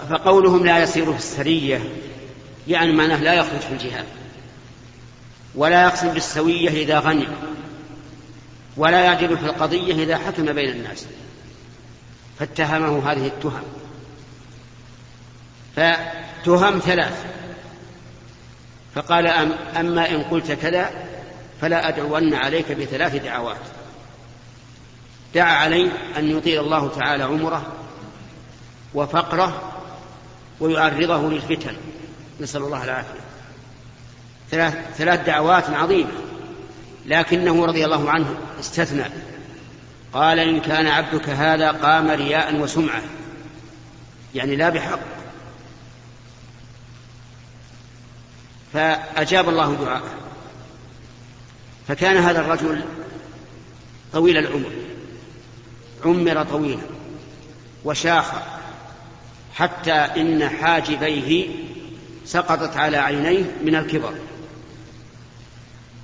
فقولهم 0.10 0.66
لا 0.66 0.80
يسير 0.84 1.12
في 1.12 1.18
السرية 1.18 1.82
يعني 2.68 2.94
معناه 2.94 3.24
لا 3.24 3.34
يخرج 3.34 3.60
في 3.60 3.72
الجهاد. 3.72 4.06
ولا 5.56 5.84
يقسم 5.84 6.14
بالسوية 6.14 6.70
إذا 6.70 7.00
غني. 7.00 7.28
ولا 8.78 9.00
يعدل 9.00 9.38
في 9.38 9.46
القضية 9.46 10.04
إذا 10.04 10.18
حكم 10.18 10.54
بين 10.54 10.70
الناس. 10.70 11.06
فاتهمه 12.40 13.12
هذه 13.12 13.28
التهم. 13.28 13.64
فتهم 15.76 16.80
ثلاث. 16.80 17.26
فقال 18.96 19.28
أم 19.28 19.52
أما 19.80 20.10
إن 20.10 20.24
قلت 20.24 20.52
كذا 20.52 20.92
فلا 21.62 21.88
أدعون 21.88 22.34
عليك 22.34 22.72
بثلاث 22.72 23.16
دعوات. 23.16 23.81
دعا 25.36 25.54
عليه 25.54 25.90
أن 26.18 26.38
يطيل 26.38 26.60
الله 26.60 26.90
تعالى 27.00 27.24
عمره 27.24 27.74
وفقره 28.94 29.74
ويعرضه 30.60 31.30
للفتن. 31.30 31.76
نسأل 32.42 32.62
الله 32.62 32.84
العافية. 32.84 33.20
ثلاث, 34.52 34.78
ثلاث 34.98 35.26
دعوات 35.26 35.70
عظيمة. 35.70 36.12
لكنه 37.06 37.66
رضي 37.66 37.86
الله 37.86 38.12
عنه 38.12 38.36
استثنى. 38.60 39.04
قال 40.14 40.40
إن 40.40 40.60
كان 40.60 40.88
عبدك 40.88 41.30
هذا 41.30 41.72
قام 41.72 42.10
رياء 42.12 42.56
وسمعة. 42.56 43.02
يعني 44.36 44.56
لا 44.56 44.70
بحق. 44.70 45.00
فأجاب 48.74 49.50
الله 49.50 49.74
دعاءه. 49.74 50.14
فكان 51.88 52.18
هذا 52.18 52.40
الرجل 52.40 52.84
طويل 54.14 54.38
العمر. 54.38 54.81
عمر 56.06 56.44
طويلا 56.44 56.84
وشاخ 57.86 58.32
حتى 59.54 59.92
إن 59.92 60.50
حاجبيه 60.50 61.50
سقطت 62.26 62.78
على 62.78 62.98
عينيه 62.98 63.44
من 63.64 63.76
الكبر 63.76 64.14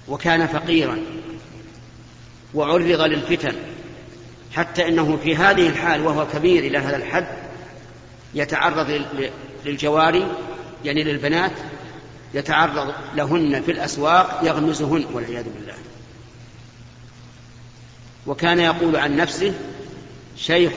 وكان 0.07 0.47
فقيرا 0.47 0.97
وعرض 2.53 3.01
للفتن 3.01 3.55
حتى 4.53 4.87
إنه 4.87 5.17
في 5.23 5.35
هذه 5.35 5.67
الحال 5.67 6.05
وهو 6.05 6.27
كبير 6.27 6.63
إلى 6.63 6.77
هذا 6.77 6.95
الحد 6.95 7.27
يتعرض 8.33 9.01
للجواري 9.65 10.27
يعني 10.85 11.03
للبنات 11.03 11.51
يتعرض 12.33 12.93
لهن 13.15 13.61
في 13.61 13.71
الأسواق 13.71 14.41
يغمزهن 14.43 15.05
والعياذ 15.13 15.43
بالله. 15.43 15.73
وكان 18.27 18.59
يقول 18.59 18.95
عن 18.95 19.15
نفسه 19.15 19.53
شيخ 20.37 20.73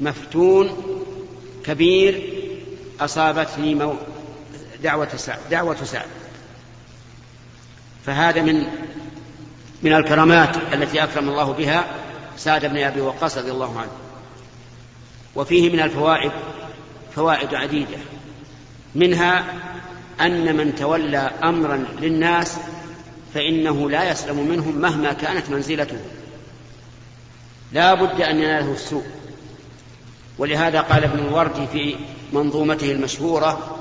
مفتون 0.00 0.70
كبير 1.64 2.22
أصابتني 3.00 3.74
مو... 3.74 3.94
دعوة 4.82 5.16
سعد 5.16 5.38
دعوة 5.50 5.84
سعد. 5.84 6.06
فهذا 8.06 8.42
من 8.42 8.64
من 9.82 9.92
الكرامات 9.92 10.56
التي 10.72 11.04
أكرم 11.04 11.28
الله 11.28 11.52
بها 11.52 11.84
سعد 12.36 12.66
بن 12.66 12.78
أبي 12.78 13.00
وقاص 13.00 13.38
رضي 13.38 13.50
الله 13.50 13.80
عنه. 13.80 13.92
وفيه 15.34 15.70
من 15.70 15.80
الفوائد 15.80 16.32
فوائد 17.16 17.54
عديدة. 17.54 17.98
منها 18.94 19.44
أن 20.20 20.56
من 20.56 20.74
تولى 20.74 21.30
أمرا 21.44 21.84
للناس 22.00 22.56
فإنه 23.34 23.90
لا 23.90 24.10
يسلم 24.10 24.48
منهم 24.48 24.78
مهما 24.78 25.12
كانت 25.12 25.50
منزلته. 25.50 25.98
لا 27.74 27.94
بد 27.94 28.20
أن 28.20 28.38
يناله 28.38 28.72
السوء. 28.72 29.04
ولهذا 30.38 30.80
قال 30.80 31.04
ابن 31.04 31.18
الوردي 31.18 31.66
في 31.72 31.96
منظومته 32.32 32.92
المشهورة 32.92 33.76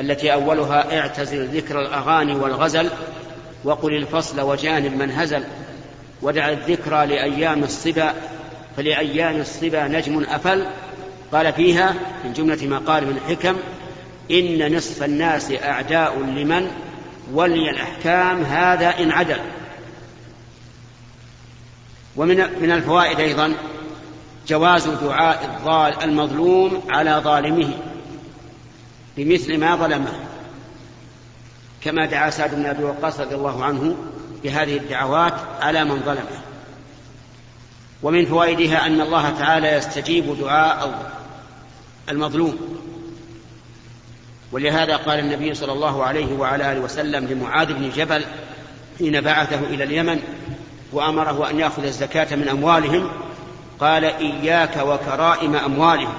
التي 0.00 0.32
أولها 0.32 0.98
اعتزل 0.98 1.46
ذكر 1.46 1.80
الأغاني 1.80 2.34
والغزل 2.34 2.90
وقل 3.64 3.96
الفصل 3.96 4.40
وجانب 4.40 4.96
من 4.96 5.10
هزل 5.10 5.44
ودع 6.22 6.50
الذكرى 6.50 7.06
لأيام 7.06 7.64
الصبا 7.64 8.14
فلأيام 8.76 9.40
الصبا 9.40 9.88
نجم 9.88 10.24
أفل. 10.28 10.66
قال 11.32 11.52
فيها 11.52 11.94
من 12.24 12.32
جملة 12.32 12.66
ما 12.66 12.78
قال 12.78 13.06
من 13.06 13.20
الحكم 13.26 13.56
إن 14.30 14.76
نصف 14.76 15.02
الناس 15.02 15.52
أعداء 15.52 16.18
لمن 16.18 16.70
ولي 17.32 17.70
الأحكام 17.70 18.42
هذا 18.42 18.88
إن 18.98 19.10
عدل. 19.10 19.38
ومن 22.16 22.36
من 22.36 22.70
الفوائد 22.70 23.20
أيضا 23.20 23.54
جواز 24.48 24.86
دعاء 24.88 25.44
الضال 25.44 26.02
المظلوم 26.02 26.82
على 26.90 27.20
ظالمه 27.24 27.70
بمثل 29.16 29.58
ما 29.58 29.76
ظلمه. 29.76 30.12
كما 31.80 32.06
دعا 32.06 32.30
سعد 32.30 32.54
بن 32.54 32.66
أبي 32.66 32.84
وقاص 32.84 33.20
رضي 33.20 33.34
الله 33.34 33.64
عنه 33.64 33.96
بهذه 34.44 34.76
الدعوات 34.76 35.34
على 35.60 35.84
من 35.84 36.00
ظلمه. 36.00 36.40
ومن 38.02 38.26
فوائدها 38.26 38.86
أن 38.86 39.00
الله 39.00 39.30
تعالى 39.30 39.68
يستجيب 39.68 40.38
دعاء 40.40 41.12
المظلوم. 42.08 42.58
ولهذا 44.52 44.96
قال 44.96 45.18
النبي 45.18 45.54
صلى 45.54 45.72
الله 45.72 46.04
عليه 46.04 46.34
وعلى 46.34 46.72
آله 46.72 46.80
وسلم 46.80 47.26
لمعاذ 47.26 47.72
بن 47.72 47.90
جبل 47.90 48.24
حين 48.98 49.20
بعثه 49.20 49.58
إلى 49.58 49.84
اليمن 49.84 50.20
وأمره 50.94 51.50
أن 51.50 51.60
يأخذ 51.60 51.84
الزكاة 51.84 52.36
من 52.36 52.48
أموالهم 52.48 53.08
قال 53.80 54.04
إياك 54.04 54.76
وكرائم 54.76 55.56
أموالهم 55.56 56.14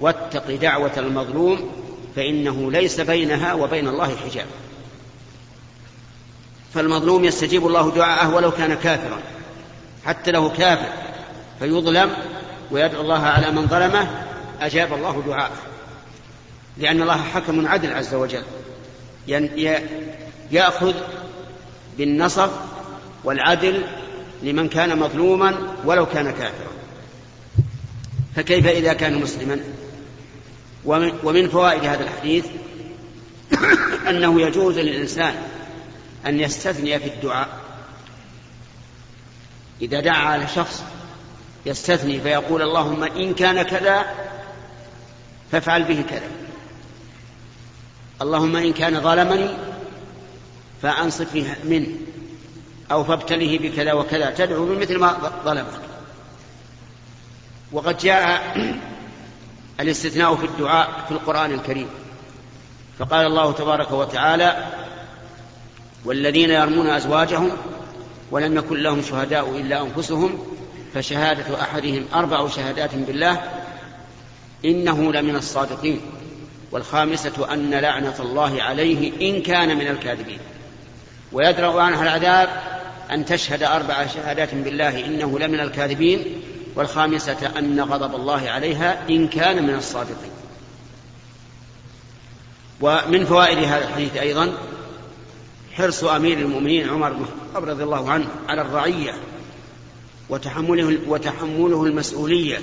واتق 0.00 0.54
دعوة 0.54 0.92
المظلوم 0.96 1.70
فإنه 2.16 2.72
ليس 2.72 3.00
بينها 3.00 3.54
وبين 3.54 3.88
الله 3.88 4.16
حجاب. 4.16 4.46
فالمظلوم 6.74 7.24
يستجيب 7.24 7.66
الله 7.66 7.90
دعاءه 7.90 8.34
ولو 8.34 8.50
كان 8.50 8.74
كافرا 8.74 9.18
حتى 10.06 10.30
له 10.30 10.48
كافر 10.48 10.92
فيظلم 11.58 12.10
ويدعو 12.70 13.00
الله 13.00 13.22
على 13.22 13.50
من 13.50 13.66
ظلمه 13.66 14.24
أجاب 14.60 14.92
الله 14.92 15.22
دعاءه. 15.26 15.56
لأن 16.78 17.02
الله 17.02 17.22
حكم 17.22 17.66
عدل 17.66 17.92
عز 17.92 18.14
وجل 18.14 18.42
يأخذ 20.50 20.94
بالنصر 21.98 22.48
والعدل 23.26 23.82
لمن 24.42 24.68
كان 24.68 24.98
مظلوما 24.98 25.76
ولو 25.84 26.06
كان 26.06 26.30
كافرا. 26.30 26.72
فكيف 28.36 28.66
إذا 28.66 28.92
كان 28.92 29.20
مسلما؟ 29.20 29.60
ومن 31.24 31.48
فوائد 31.48 31.84
هذا 31.84 32.04
الحديث 32.04 32.44
أنه 34.10 34.40
يجوز 34.40 34.78
للإنسان 34.78 35.34
أن 36.26 36.40
يستثني 36.40 36.98
في 36.98 37.06
الدعاء. 37.06 37.48
إذا 39.82 40.00
دعا 40.00 40.16
على 40.16 40.46
شخص 40.54 40.82
يستثني 41.66 42.20
فيقول 42.20 42.62
اللهم 42.62 43.04
إن 43.04 43.34
كان 43.34 43.62
كذا 43.62 44.04
فافعل 45.52 45.84
به 45.84 46.04
كذا. 46.10 46.30
اللهم 48.22 48.56
إن 48.56 48.72
كان 48.72 49.00
ظلمني 49.00 49.48
فأنصف 50.82 51.54
منه. 51.64 51.88
أو 52.92 53.04
فابتله 53.04 53.58
بكذا 53.58 53.92
وكذا. 53.92 54.30
تدعو 54.30 54.66
بمثل 54.66 54.98
ما 54.98 55.16
ظلمك. 55.44 55.80
وقد 57.72 57.98
جاء 57.98 58.56
الاستثناء 59.80 60.36
في 60.36 60.46
الدعاء 60.46 61.04
في 61.08 61.12
القرآن 61.12 61.52
الكريم. 61.52 61.88
فقال 62.98 63.26
الله 63.26 63.52
تبارك 63.52 63.92
وتعالى 63.92 64.66
والذين 66.04 66.50
يرمون 66.50 66.86
أزواجهم 66.86 67.50
ولم 68.30 68.56
يكن 68.56 68.76
لهم 68.76 69.02
شهداء 69.02 69.50
إلا 69.50 69.82
أنفسهم 69.82 70.46
فشهادة 70.94 71.62
أحدهم 71.62 72.06
أربع 72.14 72.48
شهادات 72.48 72.94
بالله 72.94 73.42
إنه 74.64 75.12
لمن 75.12 75.36
الصادقين. 75.36 76.00
والخامسة 76.72 77.52
أن 77.52 77.70
لعنة 77.74 78.14
الله 78.20 78.62
عليه 78.62 79.30
إن 79.30 79.42
كان 79.42 79.76
من 79.76 79.88
الكاذبين. 79.88 80.38
ويدرأ 81.32 81.82
عنها 81.82 82.02
العذاب 82.02 82.75
أن 83.10 83.24
تشهد 83.24 83.62
أربع 83.62 84.06
شهادات 84.06 84.54
بالله 84.54 85.04
إنه 85.04 85.38
لمن 85.38 85.60
الكاذبين 85.60 86.42
والخامسة 86.74 87.58
أن 87.58 87.80
غضب 87.80 88.14
الله 88.14 88.50
عليها 88.50 89.08
إن 89.10 89.28
كان 89.28 89.66
من 89.66 89.74
الصادقين. 89.74 90.30
ومن 92.80 93.24
فوائد 93.24 93.58
هذا 93.58 93.88
الحديث 93.88 94.16
أيضا 94.16 94.52
حرص 95.74 96.04
أمير 96.04 96.38
المؤمنين 96.38 96.88
عمر 96.88 97.12
بن 97.12 97.22
الخطاب 97.22 97.64
رضي 97.64 97.82
الله 97.82 98.10
عنه 98.10 98.26
على 98.48 98.60
الرعية 98.60 99.14
وتحمله 100.28 100.98
وتحمله 101.08 101.84
المسؤولية 101.84 102.60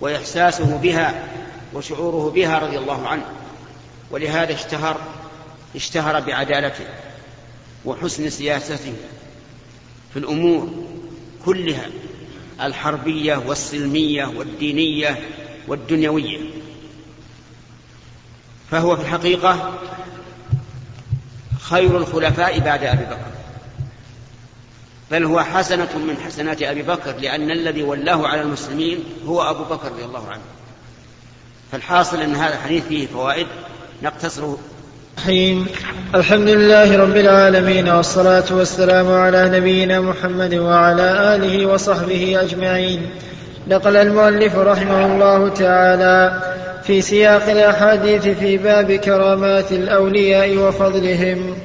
وإحساسه 0.00 0.76
بها 0.76 1.28
وشعوره 1.74 2.30
بها 2.30 2.58
رضي 2.58 2.78
الله 2.78 3.08
عنه. 3.08 3.24
ولهذا 4.10 4.54
اشتهر 4.54 4.96
اشتهر 5.76 6.20
بعدالته 6.20 6.86
وحسن 7.84 8.30
سياسته 8.30 8.94
في 10.12 10.18
الأمور 10.18 10.70
كلها 11.44 11.86
الحربية 12.60 13.36
والسلمية 13.36 14.24
والدينية 14.24 15.20
والدنيوية. 15.68 16.38
فهو 18.70 18.96
في 18.96 19.02
الحقيقة 19.02 19.78
خير 21.60 21.96
الخلفاء 21.96 22.58
بعد 22.58 22.84
أبي 22.84 23.04
بكر. 23.04 23.32
بل 25.10 25.24
هو 25.24 25.40
حسنة 25.40 25.98
من 25.98 26.16
حسنات 26.16 26.62
أبي 26.62 26.82
بكر 26.82 27.16
لأن 27.16 27.50
الذي 27.50 27.82
ولاه 27.82 28.26
على 28.26 28.42
المسلمين 28.42 29.04
هو 29.26 29.42
أبو 29.42 29.64
بكر 29.64 29.92
رضي 29.92 30.04
الله 30.04 30.28
عنه. 30.28 30.42
فالحاصل 31.72 32.20
أن 32.20 32.34
هذا 32.34 32.54
الحديث 32.54 32.86
فيه 32.86 33.06
فوائد 33.06 33.46
نقتصر 34.02 34.56
الرحيم. 35.18 35.66
الحمد 36.14 36.48
لله 36.48 36.96
رب 36.98 37.16
العالمين 37.16 37.88
والصلاة 37.88 38.44
والسلام 38.50 39.12
على 39.12 39.48
نبينا 39.48 40.00
محمد 40.00 40.54
وعلى 40.54 41.36
آله 41.36 41.66
وصحبه 41.66 42.42
أجمعين. 42.42 43.00
نقل 43.68 43.96
المؤلف 43.96 44.56
رحمه 44.56 45.06
الله 45.06 45.48
تعالى 45.48 46.42
في 46.84 47.00
سياق 47.02 47.50
الأحاديث 47.50 48.28
في 48.28 48.56
باب 48.56 48.92
كرامات 48.92 49.72
الأولياء 49.72 50.56
وفضلهم. 50.56 51.56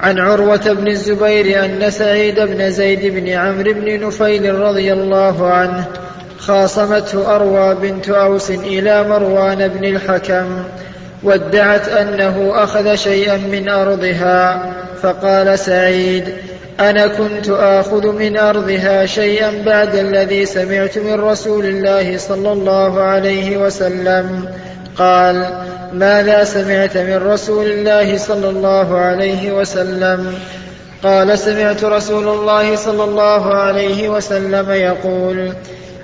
عن 0.00 0.18
عروة 0.18 0.72
بن 0.72 0.88
الزبير 0.88 1.64
أن 1.64 1.90
سعيد 1.90 2.40
بن 2.40 2.70
زيد 2.70 3.14
بن 3.14 3.28
عمرو 3.28 3.72
بن 3.72 4.06
نفيل 4.06 4.54
رضي 4.54 4.92
الله 4.92 5.50
عنه 5.50 5.84
خاصمته 6.38 7.36
أروى 7.36 7.74
بنت 7.74 8.08
أوس 8.08 8.50
إلى 8.50 9.08
مروان 9.08 9.68
بن 9.68 9.84
الحكم. 9.84 10.64
وادعت 11.22 11.88
أنه 11.88 12.52
أخذ 12.54 12.94
شيئا 12.94 13.36
من 13.36 13.68
أرضها 13.68 14.72
فقال 15.02 15.58
سعيد 15.58 16.24
أنا 16.80 17.06
كنت 17.06 17.48
آخذ 17.48 18.06
من 18.12 18.38
أرضها 18.38 19.06
شيئا 19.06 19.62
بعد 19.66 19.94
الذي 19.94 20.46
سمعت 20.46 20.98
من 20.98 21.20
رسول 21.20 21.64
الله 21.66 22.18
صلى 22.18 22.52
الله 22.52 23.02
عليه 23.02 23.56
وسلم. 23.56 24.48
قال 24.98 25.64
ماذا 25.92 26.44
سمعت 26.44 26.96
من 26.96 27.16
رسول 27.26 27.66
الله 27.66 28.18
صلى 28.18 28.48
الله 28.48 28.98
عليه 28.98 29.52
وسلم؟ 29.52 30.34
قال 31.02 31.38
سمعت 31.38 31.84
رسول 31.84 32.28
الله 32.28 32.76
صلى 32.76 33.04
الله 33.04 33.54
عليه 33.54 34.08
وسلم 34.08 34.70
يقول 34.70 35.52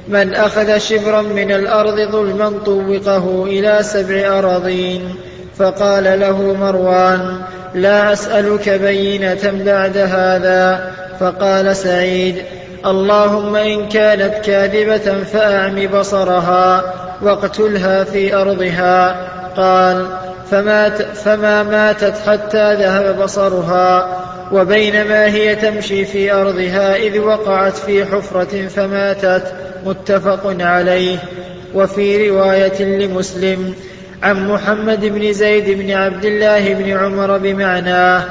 من 0.09 0.35
أخذ 0.35 0.79
شبرا 0.79 1.23
من 1.23 1.53
الأرض 1.53 2.01
ظلما 2.01 2.53
طوقه 2.67 3.45
إلى 3.45 3.79
سبع 3.83 4.39
أراضين 4.39 5.15
فقال 5.59 6.21
له 6.21 6.55
مروان 6.61 7.39
لا 7.75 8.13
أسألك 8.13 8.69
بينة 8.69 9.63
بعد 9.65 9.97
هذا. 9.97 10.93
فقال 11.21 11.77
سعيد 11.77 12.43
اللهم 12.87 13.57
إن 13.57 13.89
كانت 13.89 14.35
كاذبة 14.45 15.25
فأعم 15.25 15.87
بصرها 15.87 16.95
واقتلها 17.23 18.05
في 18.05 18.35
أرضها. 18.35 19.17
قال 19.57 20.07
فمات 20.51 21.03
فما 21.03 21.63
ماتت 21.63 22.15
حتى 22.27 22.75
ذهب 22.75 23.23
بصرها 23.23 24.09
وبينما 24.53 25.27
هي 25.27 25.57
تمشي 25.57 26.05
في 26.05 26.33
أرضها 26.33 26.97
إذ 26.97 27.19
وقعت 27.19 27.77
في 27.77 28.05
حفرة 28.05 28.69
فماتت 28.69 29.66
متفق 29.87 30.57
عليه. 30.61 31.19
وفي 31.75 32.31
رواية 32.31 32.83
لمسلم 32.83 33.75
عن 34.23 34.49
محمد 34.49 35.05
بن 35.05 35.33
زيد 35.33 35.79
بن 35.79 35.91
عبد 35.91 36.25
الله 36.25 36.75
بن 36.75 36.91
عمر 36.91 37.39
بمعناه 37.39 38.23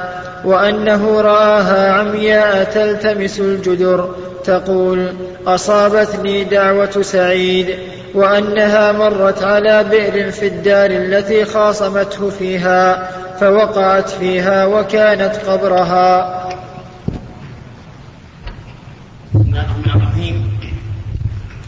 وأنه 0.44 1.20
رآها 1.20 1.92
عمياء 1.92 2.64
تلتمس 2.64 3.40
الجدر 3.40 4.14
تقول 4.44 5.12
أصابتني 5.46 6.44
دعوة 6.44 7.02
سعيد 7.02 7.74
وأنها 8.14 8.92
مرت 8.92 9.42
على 9.42 9.84
بئر 9.84 10.30
في 10.30 10.46
الدار 10.46 10.90
التي 10.90 11.44
خاصمته 11.44 12.30
فيها 12.30 13.10
فوقعت 13.40 14.08
فيها 14.08 14.66
وكانت 14.66 15.32
قبرها. 15.48 16.35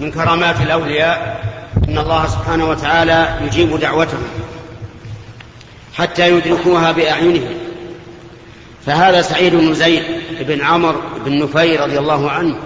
من 0.00 0.10
كرامات 0.10 0.60
الأولياء 0.60 1.44
أن 1.88 1.98
الله 1.98 2.26
سبحانه 2.26 2.68
وتعالى 2.68 3.38
يجيب 3.46 3.80
دعوتهم 3.80 4.22
حتى 5.94 6.30
يدركوها 6.30 6.92
بأعينهم. 6.92 7.54
فهذا 8.86 9.22
سعيد 9.22 9.54
بن 9.54 9.74
زيد 9.74 10.02
بن 10.40 10.62
عمر 10.62 11.02
بن 11.24 11.42
نفي 11.42 11.76
رضي 11.76 11.98
الله 11.98 12.30
عنه 12.30 12.56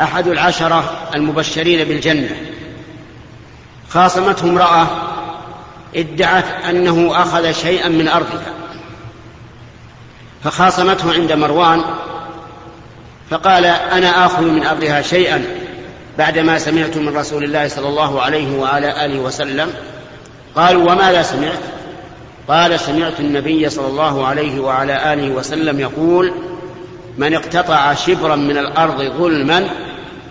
أحد 0.00 0.28
العشرة 0.28 1.08
المبشرين 1.14 1.88
بالجنة. 1.88 2.36
خاصمته 3.88 4.44
امرأة 4.44 4.86
ادعت 5.96 6.44
أنه 6.70 7.22
أخذ 7.22 7.52
شيئا 7.52 7.88
من 7.88 8.08
أرضها. 8.08 8.52
فخاصمته 10.44 11.12
عند 11.12 11.32
مروان 11.32 11.84
فقال 13.30 13.64
أنا 13.64 14.26
آخذ 14.26 14.42
من 14.42 14.66
أرضها 14.66 15.02
شيئا 15.02 15.63
بعدما 16.18 16.58
سمعت 16.58 16.96
من 16.96 17.16
رسول 17.16 17.44
الله 17.44 17.68
صلى 17.68 17.88
الله 17.88 18.22
عليه 18.22 18.58
وعلى 18.58 19.04
آله 19.04 19.20
وسلم 19.20 19.70
قالوا 20.56 20.92
وماذا 20.92 21.22
سمعت؟ 21.22 21.58
قال 22.48 22.80
سمعت 22.80 23.20
النبي 23.20 23.70
صلى 23.70 23.86
الله 23.86 24.26
عليه 24.26 24.60
وعلى 24.60 25.12
آله 25.12 25.30
وسلم 25.30 25.80
يقول 25.80 26.32
من 27.18 27.34
اقتطع 27.34 27.94
شبرا 27.94 28.36
من 28.36 28.58
الأرض 28.58 29.02
ظلما 29.02 29.68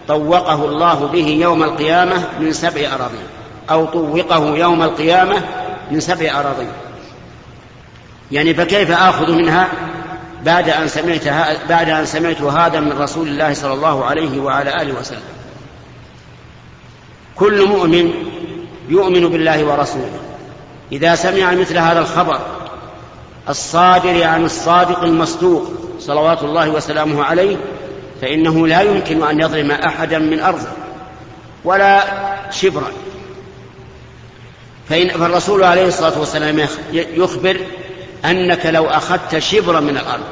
طوقه 0.07 0.65
الله 0.65 1.09
به 1.13 1.27
يوم 1.27 1.63
القيامة 1.63 2.23
من 2.39 2.53
سبع 2.53 2.81
أراضين 2.93 3.27
أو 3.71 3.85
طوقه 3.85 4.57
يوم 4.57 4.83
القيامة 4.83 5.41
من 5.91 5.99
سبع 5.99 6.39
أراضين 6.39 6.71
يعني 8.31 8.53
فكيف 8.53 8.91
آخذ 8.91 9.31
منها 9.31 9.67
بعد 10.43 10.69
أن 10.69 10.87
سمعت 10.87 11.27
بعد 11.69 11.89
أن 11.89 12.05
سمعت 12.05 12.41
هذا 12.41 12.79
من 12.79 12.91
رسول 12.91 13.27
الله 13.27 13.53
صلى 13.53 13.73
الله 13.73 14.05
عليه 14.05 14.39
وعلى 14.39 14.81
آله 14.81 14.99
وسلم؟ 14.99 15.21
كل 17.35 17.65
مؤمن 17.65 18.13
يؤمن 18.89 19.29
بالله 19.29 19.63
ورسوله. 19.63 20.19
إذا 20.91 21.15
سمع 21.15 21.51
مثل 21.51 21.77
هذا 21.77 21.99
الخبر 21.99 22.39
الصادر 23.49 24.23
عن 24.23 24.45
الصادق 24.45 25.03
المصدوق 25.03 25.71
صلوات 25.99 26.43
الله 26.43 26.69
وسلامه 26.69 27.23
عليه 27.23 27.57
فإنه 28.21 28.67
لا 28.67 28.81
يمكن 28.81 29.23
أن 29.23 29.39
يظلم 29.39 29.71
أحدا 29.71 30.19
من 30.19 30.39
أرضه 30.39 30.67
ولا 31.63 32.03
شبرا. 32.51 32.91
فإن 34.89 35.09
فالرسول 35.09 35.63
عليه 35.63 35.87
الصلاة 35.87 36.19
والسلام 36.19 36.67
يخبر 36.93 37.57
أنك 38.25 38.65
لو 38.65 38.85
أخذت 38.85 39.37
شبرا 39.37 39.79
من 39.79 39.97
الأرض 39.97 40.23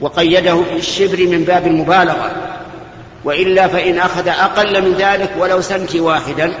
وقيده 0.00 0.54
بالشبر 0.74 1.26
من 1.26 1.44
باب 1.44 1.66
المبالغة 1.66 2.32
وإلا 3.24 3.68
فإن 3.68 3.98
أخذ 3.98 4.28
أقل 4.28 4.82
من 4.82 4.92
ذلك 4.92 5.30
ولو 5.38 5.60
سنت 5.60 5.96
واحدا 5.96 6.54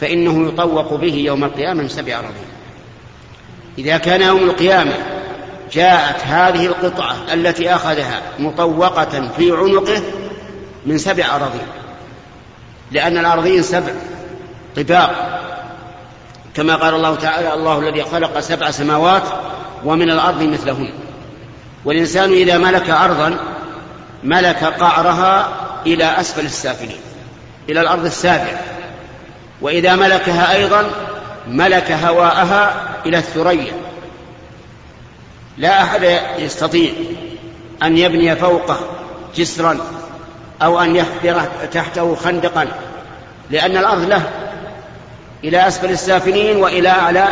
فإنه 0.00 0.48
يطوق 0.48 0.94
به 0.94 1.14
يوم 1.14 1.44
القيامة 1.44 1.82
من 1.82 1.88
سبع 1.88 2.14
أراضين 2.14 2.52
إذا 3.78 3.96
كان 3.96 4.22
يوم 4.22 4.42
القيامة 4.42 4.92
جاءت 5.72 6.20
هذه 6.24 6.66
القطعة 6.66 7.16
التي 7.32 7.74
أخذها 7.74 8.22
مطوقة 8.38 9.28
في 9.36 9.52
عنقه 9.52 10.02
من 10.86 10.98
سبع 10.98 11.36
أراضين. 11.36 11.66
لأن 12.90 13.18
الأرضين 13.18 13.62
سبع 13.62 13.92
طباق. 14.76 15.40
كما 16.54 16.76
قال 16.76 16.94
الله 16.94 17.14
تعالى 17.14 17.54
الله 17.54 17.78
الذي 17.78 18.02
خلق 18.02 18.40
سبع 18.40 18.70
سماوات 18.70 19.22
ومن 19.84 20.10
الأرض 20.10 20.42
مثلهن. 20.42 20.90
والإنسان 21.84 22.32
إذا 22.32 22.58
ملك 22.58 22.90
أرضا 22.90 23.38
ملك 24.24 24.64
قعرها 24.64 25.48
إلى 25.86 26.20
أسفل 26.20 26.44
السافلين 26.44 27.00
إلى 27.68 27.80
الأرض 27.80 28.04
السابعة. 28.04 28.60
وإذا 29.60 29.96
ملكها 29.96 30.52
أيضا 30.52 30.90
ملك 31.48 31.92
هواءها 31.92 32.74
إلى 33.06 33.18
الثريا. 33.18 33.72
لا 35.58 35.82
أحد 35.82 36.20
يستطيع 36.38 36.90
أن 37.82 37.98
يبني 37.98 38.36
فوقه 38.36 38.78
جسرا 39.36 39.78
أو 40.62 40.80
أن 40.80 40.96
يحفر 40.96 41.48
تحته 41.72 42.14
خندقا 42.14 42.68
لأن 43.50 43.76
الأرض 43.76 44.02
له 44.02 44.30
إلى 45.44 45.68
أسفل 45.68 45.90
السافلين 45.90 46.56
وإلى 46.56 46.88
أعلى 46.88 47.28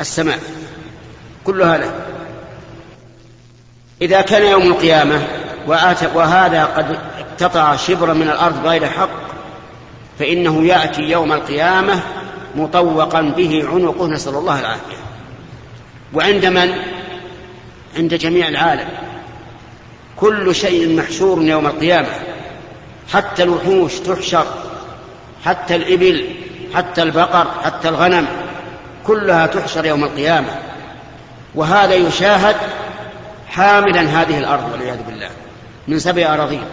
السماء. 0.00 0.38
كلها 1.44 1.78
له. 1.78 1.90
إذا 4.02 4.20
كان 4.20 4.42
يوم 4.46 4.62
القيامة 4.62 5.22
وهذا 6.14 6.64
قد 6.64 6.98
اقتطع 7.18 7.76
شبرا 7.76 8.14
من 8.14 8.28
الأرض 8.28 8.66
غير 8.66 8.86
حق 8.86 9.08
فإنه 10.18 10.66
يأتي 10.66 11.02
يوم 11.02 11.32
القيامة 11.32 12.00
مطوقا 12.56 13.20
به 13.20 13.64
عنقه 13.68 14.06
نسأل 14.06 14.34
الله 14.34 14.60
العافية. 14.60 14.96
وعند 16.14 16.46
من؟ 16.46 16.72
عند 17.96 18.14
جميع 18.14 18.48
العالم. 18.48 18.88
كل 20.16 20.54
شيء 20.54 20.96
محشور 20.96 21.42
يوم 21.42 21.66
القيامة 21.66 22.08
حتى 23.12 23.42
الوحوش 23.42 23.94
تحشر 23.94 24.46
حتى 25.44 25.76
الإبل 25.76 26.26
حتى 26.74 27.02
البقر 27.02 27.46
حتى 27.64 27.88
الغنم 27.88 28.26
كلها 29.06 29.46
تحشر 29.46 29.84
يوم 29.86 30.04
القيامة. 30.04 30.58
وهذا 31.54 31.94
يشاهد 31.94 32.56
حاملا 33.48 34.00
هذه 34.00 34.38
الأرض 34.38 34.72
والعياذ 34.72 35.02
بالله. 35.02 35.30
من 35.88 35.98
سبع 35.98 36.34
أراضين. 36.34 36.64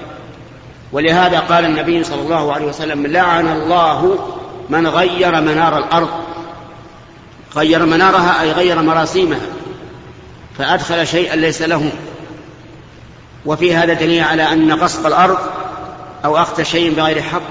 ولهذا 0.91 1.39
قال 1.39 1.65
النبي 1.65 2.03
صلى 2.03 2.21
الله 2.21 2.53
عليه 2.53 2.65
وسلم 2.65 3.07
لعن 3.07 3.47
الله 3.47 4.19
من 4.69 4.87
غير 4.87 5.41
منار 5.41 5.77
الأرض. 5.77 6.09
غير 7.55 7.85
منارها 7.85 8.41
أي 8.41 8.51
غير 8.51 8.81
مراسيمها. 8.81 9.47
فأدخل 10.57 11.07
شيئا 11.07 11.35
ليس 11.35 11.61
له. 11.61 11.91
وفي 13.45 13.75
هذا 13.75 13.93
دليل 13.93 14.23
على 14.23 14.43
أن 14.53 14.71
غصب 14.71 15.07
الأرض 15.07 15.37
أو 16.25 16.37
أخذ 16.37 16.63
شيء 16.63 16.93
بغير 16.93 17.21
حق 17.21 17.41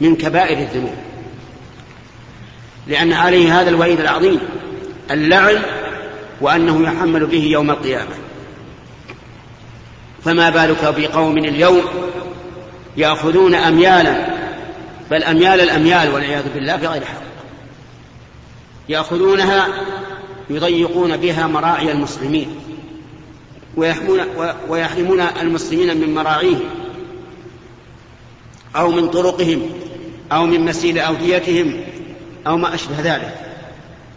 من 0.00 0.16
كبائر 0.16 0.58
الذنوب. 0.58 0.94
لأن 2.86 3.12
عليه 3.12 3.60
هذا 3.60 3.70
الوعيد 3.70 4.00
العظيم 4.00 4.40
اللعن 5.10 5.62
وأنه 6.40 6.82
يحمل 6.82 7.26
به 7.26 7.44
يوم 7.44 7.70
القيامة. 7.70 8.23
فما 10.24 10.50
بالك 10.50 10.94
بقوم 10.96 11.38
اليوم 11.38 11.82
يأخذون 12.96 13.54
أميالا؟ 13.54 14.34
بل 15.10 15.22
أميال 15.24 15.60
الأميال 15.60 16.14
والعياذ 16.14 16.44
بالله 16.54 16.76
بغير 16.76 17.04
حق. 17.04 17.22
يأخذونها 18.88 19.68
يضيقون 20.50 21.16
بها 21.16 21.46
مراعي 21.46 21.92
المسلمين 21.92 22.56
ويحمون 23.76 24.20
ويحرمون 24.68 25.20
المسلمين 25.20 25.96
من 26.00 26.14
مراعيهم 26.14 26.70
أو 28.76 28.90
من 28.90 29.08
طرقهم 29.08 29.70
أو 30.32 30.46
من 30.46 30.60
مسيل 30.60 30.98
أوديتهم 30.98 31.80
أو 32.46 32.56
ما 32.56 32.74
أشبه 32.74 33.00
ذلك. 33.02 33.34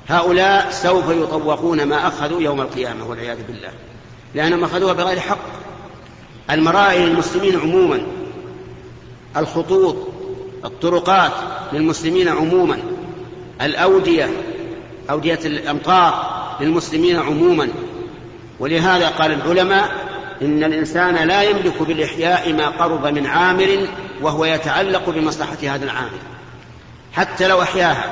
هؤلاء 0.10 0.72
سوف 0.72 1.10
يطوقون 1.10 1.84
ما 1.84 2.08
أخذوا 2.08 2.42
يوم 2.42 2.62
القيامة 2.62 3.08
والعياذ 3.08 3.38
بالله 3.48 3.72
لأنهم 4.36 4.64
أخذوها 4.64 4.94
بغير 4.94 5.20
حق. 5.20 5.58
المراعي 6.52 7.06
للمسلمين 7.06 7.60
عموما 7.60 8.02
الخطوط 9.38 9.96
الطرقات 10.66 11.32
للمسلمين 11.74 12.28
عموما 12.28 12.80
الأودية 13.62 14.30
أودية 15.10 15.40
الأمطار 15.46 16.38
للمسلمين 16.62 17.20
عموما. 17.20 17.70
ولهذا 18.60 19.08
قال 19.10 19.32
العلماء 19.32 19.90
إن 20.42 20.64
الإنسان 20.64 21.28
لا 21.28 21.42
يملك 21.42 21.82
بالإحياء 21.82 22.54
ما 22.54 22.68
قرب 22.68 23.08
من 23.08 23.26
عامر 23.26 23.88
وهو 24.22 24.46
يتعلق 24.46 25.10
بمصلحة 25.10 25.58
هذا 25.64 25.86
العامر 25.86 26.20
حتى 27.14 27.48
لو 27.48 27.62
أحياها 27.62 28.12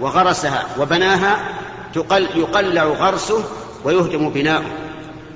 وغرسها 0.00 0.66
وبناها 0.80 1.48
يقلع 2.36 2.84
غرسه 2.84 3.44
ويهدم 3.84 4.30
بناؤه. 4.30 4.83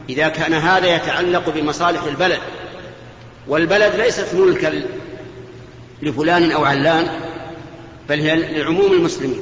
إذا 0.09 0.29
كان 0.29 0.55
هذا 0.55 0.97
يتعلق 0.97 1.51
بمصالح 1.51 2.03
البلد 2.03 2.41
والبلد 3.49 3.95
ليست 3.95 4.35
ملكا 4.35 4.83
لفلان 6.03 6.53
أو 6.53 6.65
علان 6.65 7.09
بل 8.09 8.21
هي 8.21 8.37
لعموم 8.37 8.93
المسلمين. 8.93 9.41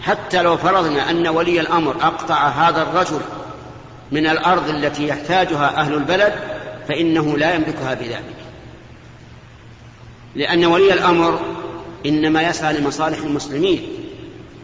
حتى 0.00 0.42
لو 0.42 0.56
فرضنا 0.56 1.10
أن 1.10 1.28
ولي 1.28 1.60
الأمر 1.60 1.90
أقطع 1.90 2.48
هذا 2.48 2.82
الرجل 2.82 3.20
من 4.12 4.26
الأرض 4.26 4.68
التي 4.68 5.08
يحتاجها 5.08 5.76
أهل 5.76 5.94
البلد 5.94 6.32
فإنه 6.88 7.38
لا 7.38 7.54
يملكها 7.54 7.94
بذلك. 7.94 8.34
لأن 10.34 10.64
ولي 10.64 10.92
الأمر 10.92 11.40
إنما 12.06 12.42
يسعى 12.42 12.78
لمصالح 12.78 13.18
المسلمين 13.18 13.88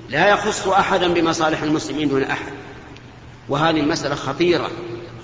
لا 0.08 0.28
يخص 0.28 0.68
أحدا 0.68 1.08
بمصالح 1.08 1.62
المسلمين 1.62 2.08
دون 2.08 2.22
أحد. 2.22 2.52
وهذه 3.48 3.80
المسألة 3.80 4.14
خطيرة 4.14 4.70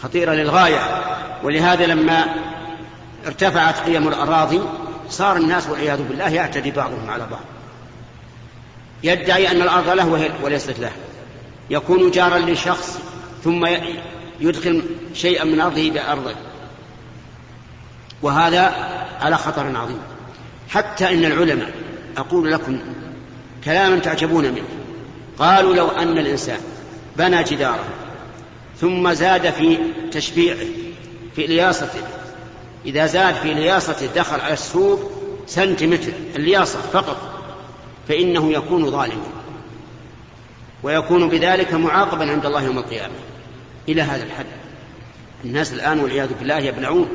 خطيرة 0.02 0.32
للغاية. 0.32 1.04
ولهذا 1.42 1.86
لما 1.86 2.24
ارتفعت 3.26 3.80
قيم 3.80 4.08
الأراضي 4.08 4.60
صار 5.10 5.36
الناس 5.36 5.68
والعياذ 5.68 6.02
بالله 6.02 6.28
يعتدي 6.28 6.70
بعضهم 6.70 7.10
على 7.10 7.26
بعض. 7.30 7.42
يدعي 9.02 9.50
أن 9.50 9.62
الأرض 9.62 9.88
له 9.88 10.30
وليست 10.42 10.78
له. 10.78 10.92
يكون 11.70 12.10
جارا 12.10 12.38
لشخص 12.38 12.98
ثم 13.44 13.66
يدخل 14.40 14.82
شيئا 15.14 15.44
من 15.44 15.60
أرضه 15.60 15.90
بأرضه 15.90 16.34
وهذا 18.22 18.74
على 19.20 19.38
خطر 19.38 19.76
عظيم. 19.76 19.98
حتى 20.68 21.14
إن 21.14 21.24
العلماء 21.24 21.70
أقول 22.16 22.52
لكم 22.52 22.78
كلاما 23.64 23.98
تعجبون 23.98 24.44
منه 24.44 24.68
قالوا 25.38 25.74
لو 25.74 25.88
أن 25.88 26.18
الإنسان 26.18 26.60
بنى 27.16 27.42
جدارا 27.42 27.84
ثم 28.80 29.12
زاد 29.12 29.50
في 29.50 29.78
تشبيعه 30.12 30.66
في 31.36 31.46
لياصته 31.46 32.00
إذا 32.86 33.06
زاد 33.06 33.34
في 33.34 33.54
لياصته 33.54 34.06
دخل 34.06 34.40
على 34.40 34.52
السوق 34.52 35.10
سنتيمتر 35.46 36.12
اللياصة 36.36 36.78
فقط 36.80 37.16
فإنه 38.08 38.52
يكون 38.52 38.90
ظالما. 38.90 39.26
ويكون 40.82 41.28
بذلك 41.28 41.74
معاقبا 41.74 42.30
عند 42.30 42.46
الله 42.46 42.62
يوم 42.62 42.78
القيامة. 42.78 43.14
إلى 43.88 44.02
هذا 44.02 44.22
الحد. 44.22 44.46
الناس 45.44 45.72
الآن 45.72 46.00
والعياذ 46.00 46.28
بالله 46.38 46.58
يبلعون. 46.58 47.08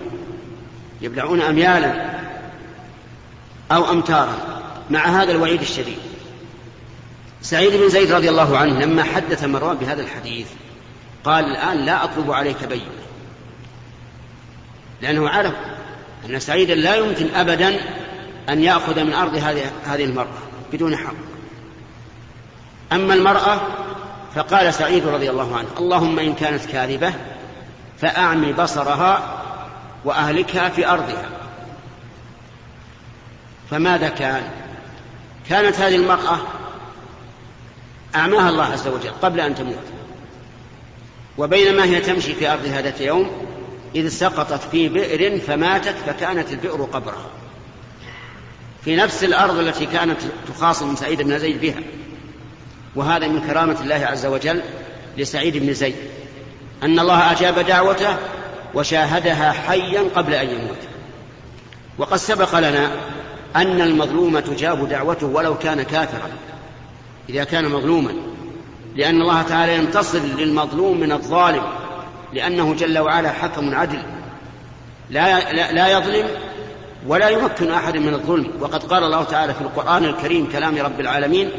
يبلعون 1.01 1.41
أميالا 1.41 2.19
أو 3.71 3.91
أمتارا 3.91 4.61
مع 4.89 5.05
هذا 5.05 5.31
الوعيد 5.31 5.61
الشديد. 5.61 5.97
سعيد 7.41 7.73
بن 7.73 7.89
زيد 7.89 8.11
رضي 8.11 8.29
الله 8.29 8.57
عنه 8.57 8.79
لما 8.79 9.03
حدث 9.03 9.43
مروان 9.43 9.77
بهذا 9.77 10.01
الحديث 10.01 10.47
قال 11.23 11.45
الآن 11.45 11.85
لا 11.85 12.03
أطلب 12.03 12.31
عليك 12.31 12.63
بين 12.63 12.87
لأنه 15.01 15.29
عرف 15.29 15.53
أن 16.25 16.39
سعيدا 16.39 16.75
لا 16.75 16.95
يمكن 16.95 17.35
أبدا 17.35 17.79
أن 18.49 18.63
يأخذ 18.63 19.03
من 19.03 19.13
أرض 19.13 19.35
هذه 19.85 20.03
المرأة 20.03 20.37
بدون 20.73 20.95
حق. 20.95 21.13
أما 22.91 23.13
المرأة 23.13 23.61
فقال 24.35 24.73
سعيد 24.73 25.07
رضي 25.07 25.29
الله 25.29 25.57
عنه 25.57 25.67
اللهم 25.79 26.19
إن 26.19 26.33
كانت 26.33 26.65
كاذبة 26.65 27.13
فأعمي 28.01 28.53
بصرها 28.53 29.41
وأهلكها 30.05 30.69
في 30.69 30.87
أرضها. 30.87 31.29
فماذا 33.71 34.09
كان؟ 34.09 34.43
كانت 35.49 35.75
هذه 35.79 35.95
المرأة 35.95 36.37
أعماها 38.15 38.49
الله 38.49 38.65
عز 38.65 38.87
وجل 38.87 39.11
قبل 39.21 39.39
أن 39.39 39.55
تموت. 39.55 39.98
وبينما 41.39 41.83
هي 41.85 42.01
تمشي 42.01 42.33
في 42.33 42.49
أرضها 42.53 42.81
ذات 42.81 43.01
يوم 43.01 43.31
إذ 43.95 44.09
سقطت 44.09 44.61
في 44.71 44.89
بئر 44.89 45.39
فماتت 45.39 45.95
فكانت 46.07 46.51
البئر 46.51 46.83
قبرها. 46.83 47.29
في 48.85 48.95
نفس 48.95 49.23
الأرض 49.23 49.57
التي 49.57 49.85
كانت 49.85 50.17
تخاصم 50.47 50.95
سعيد 50.95 51.21
بن 51.21 51.39
زيد 51.39 51.61
بها. 51.61 51.79
وهذا 52.95 53.27
من 53.27 53.41
كرامة 53.47 53.81
الله 53.81 53.95
عز 53.95 54.25
وجل 54.25 54.61
لسعيد 55.17 55.57
بن 55.57 55.73
زيد. 55.73 55.95
أن 56.83 56.99
الله 56.99 57.31
أجاب 57.31 57.59
دعوته 57.59 58.17
وشاهدها 58.73 59.51
حيا 59.51 60.03
قبل 60.15 60.33
أن 60.33 60.49
يموت. 60.49 60.79
وقد 61.97 62.17
سبق 62.17 62.59
لنا 62.59 62.91
أن 63.55 63.81
المظلوم 63.81 64.39
تجاب 64.39 64.89
دعوته 64.89 65.27
ولو 65.27 65.57
كان 65.57 65.81
كافرا. 65.81 66.29
إذا 67.29 67.43
كان 67.43 67.65
مظلوما 67.65 68.13
لأن 68.99 69.21
الله 69.21 69.41
تعالى 69.41 69.75
ينتصر 69.75 70.19
للمظلوم 70.19 70.99
من 70.99 71.11
الظالم 71.11 71.63
لأنه 72.33 72.73
جل 72.73 72.99
وعلا 72.99 73.31
حكم 73.31 73.75
عدل. 73.75 74.01
لا, 75.09 75.53
لا, 75.53 75.71
لا 75.71 75.87
يظلم 75.87 76.27
ولا 77.07 77.29
يمكن 77.29 77.71
أحد 77.71 77.97
من 77.97 78.13
الظلم. 78.13 78.51
وقد 78.59 78.83
قال 78.83 79.03
الله 79.03 79.23
تعالى 79.23 79.53
في 79.53 79.61
القرآن 79.61 80.05
الكريم 80.05 80.51
كلام 80.51 80.77
رب 80.77 80.99
العالمين 80.99 81.51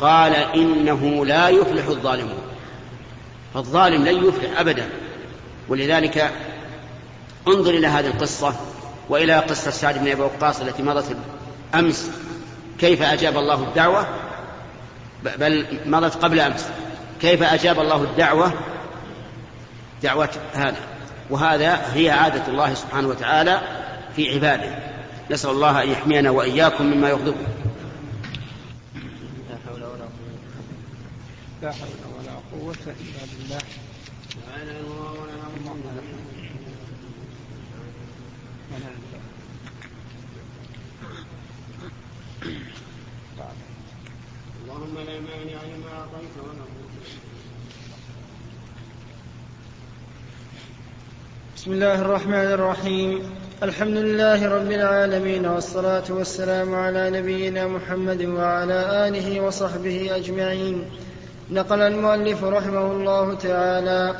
قال 0.00 0.34
إنه 0.34 1.26
لا 1.26 1.48
يفلح 1.48 1.86
الظالمون. 1.86 2.38
فالظالم 3.54 4.04
لن 4.04 4.28
يفلح 4.28 4.60
أبدا. 4.60 4.88
ولذلك 5.68 6.32
انظر 7.48 7.70
إلى 7.70 7.86
هذه 7.86 8.06
القصة 8.06 8.54
وإلى 9.08 9.34
قصة 9.34 9.70
سعد 9.70 9.98
بن 9.98 10.10
أبي 10.10 10.22
وقاص 10.22 10.60
التي 10.60 10.82
مضت 10.82 11.16
أمس. 11.74 12.10
كيف 12.80 13.02
أجاب 13.02 13.36
الله 13.38 13.62
الدعوة؟ 13.62 14.06
بل 15.24 15.66
مضت 15.86 16.16
قبل 16.16 16.40
أمس. 16.40 16.68
كيف 17.20 17.42
أجاب 17.42 17.80
الله 17.80 18.02
الدعوة؟ 18.02 18.52
دعوة 20.02 20.28
هذا. 20.54 20.76
وهذا 21.30 21.94
هي 21.94 22.10
عادة 22.10 22.46
الله 22.48 22.74
سبحانه 22.74 23.08
وتعالى 23.08 23.60
في 24.16 24.34
عباده. 24.34 24.78
نسأل 25.30 25.50
الله 25.50 25.82
أن 25.82 25.90
يحمينا 25.90 26.30
وإياكم 26.30 26.86
مما 26.86 27.08
يغضبه 27.08 27.46
لا 29.50 29.56
حول 29.66 29.82
ولا 29.82 30.04
قوة 30.04 30.34
لا 31.62 31.72
حول 31.72 31.88
ولا 32.18 32.32
قوة 32.52 32.74
إلا 32.86 33.22
بالله. 33.32 33.58
اللهم 44.84 45.06
لا 45.06 45.20
مانع 45.20 45.60
لما 45.62 45.90
أعطيت 45.98 46.34
ولا 46.44 46.64
بسم 51.56 51.72
الله 51.72 52.00
الرحمن 52.00 52.52
الرحيم. 52.52 53.22
الحمد 53.62 53.96
لله 53.96 54.48
رب 54.48 54.72
العالمين 54.72 55.46
والصلاة 55.46 56.04
والسلام 56.10 56.74
على 56.74 57.10
نبينا 57.10 57.66
محمد 57.66 58.22
وعلى 58.24 59.08
آله 59.08 59.40
وصحبه 59.40 60.16
أجمعين. 60.16 60.84
نقل 61.50 61.80
المؤلف 61.80 62.44
رحمه 62.44 62.92
الله 62.92 63.34
تعالى 63.34 64.16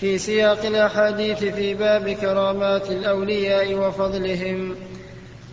في 0.00 0.18
سياق 0.18 0.66
الأحاديث 0.66 1.44
في 1.44 1.74
باب 1.74 2.10
كرامات 2.10 2.90
الأولياء 2.90 3.74
وفضلهم. 3.74 4.74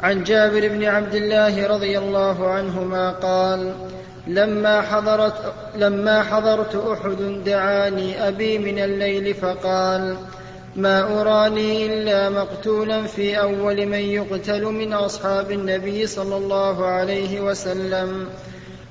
عن 0.02 0.24
جابر 0.24 0.67
بن 0.67 0.84
عبد 0.84 1.15
الله 1.15 1.67
رضي 1.67 1.97
الله 1.97 2.47
عنهما 2.50 3.12
قال 3.12 3.74
لما 4.28 4.82
حضرت 4.82 5.54
لما 5.76 6.24
حضرت 6.24 6.76
أحد 6.76 7.44
دعاني 7.46 8.28
أبي 8.28 8.58
من 8.58 8.80
الليل 8.80 9.34
فقال 9.34 10.18
ما 10.76 11.22
أراني 11.22 11.86
إلا 11.86 12.30
مقتولا 12.30 13.04
في 13.04 13.40
أول 13.40 13.86
من 13.86 14.00
يقتل 14.00 14.64
من 14.64 14.94
أصحاب 14.94 15.52
النبي 15.52 16.08
صلى 16.08 16.38
الله 16.38 16.86
عليه 16.86 17.42
وسلم 17.42 18.28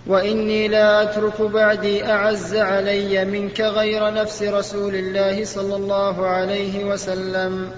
وإني 0.06 0.68
لا 0.68 1.02
أترك 1.02 1.40
بعدي 1.40 2.04
أعز 2.04 2.54
علي 2.54 3.24
منك 3.24 3.60
غير 3.60 4.14
نفس 4.14 4.42
رسول 4.42 4.94
الله 4.94 5.44
صلى 5.44 5.76
الله 5.76 6.26
عليه 6.26 6.84
وسلم 6.84 7.70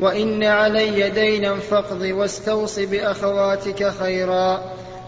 وإن 0.00 0.44
علي 0.44 1.10
دينا 1.10 1.54
فاقض 1.54 2.02
واستوص 2.02 2.78
بأخواتك 2.78 3.90
خيرا 4.00 4.62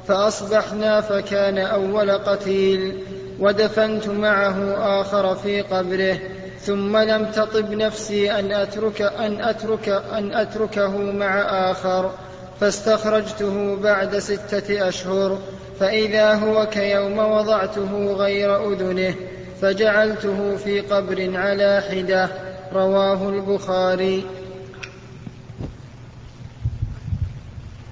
فأصبحنا 0.09 1.01
فكان 1.01 1.59
أول 1.59 2.11
قتيل 2.11 3.03
ودفنت 3.41 4.09
معه 4.09 4.75
آخر 5.01 5.35
في 5.35 5.63
قبره 5.63 6.19
ثم 6.61 6.97
لم 6.97 7.31
تطب 7.31 7.71
نفسي 7.71 8.33
أن 8.33 8.53
أترك 8.53 9.03
أن 9.03 9.41
أترك 9.41 9.89
أن 9.89 10.35
أتركه 10.35 10.97
مع 10.97 11.41
آخر 11.71 12.13
فاستخرجته 12.61 13.77
بعد 13.77 14.19
ستة 14.19 14.89
أشهر 14.89 15.39
فإذا 15.81 16.35
هو 16.35 16.67
كيوم 16.67 17.19
وضعته 17.19 18.13
غير 18.13 18.73
أذنه 18.73 19.15
فجعلته 19.61 20.57
في 20.57 20.81
قبر 20.81 21.37
على 21.37 21.83
حدة 21.91 22.29
رواه 22.73 23.29
البخاري. 23.29 24.25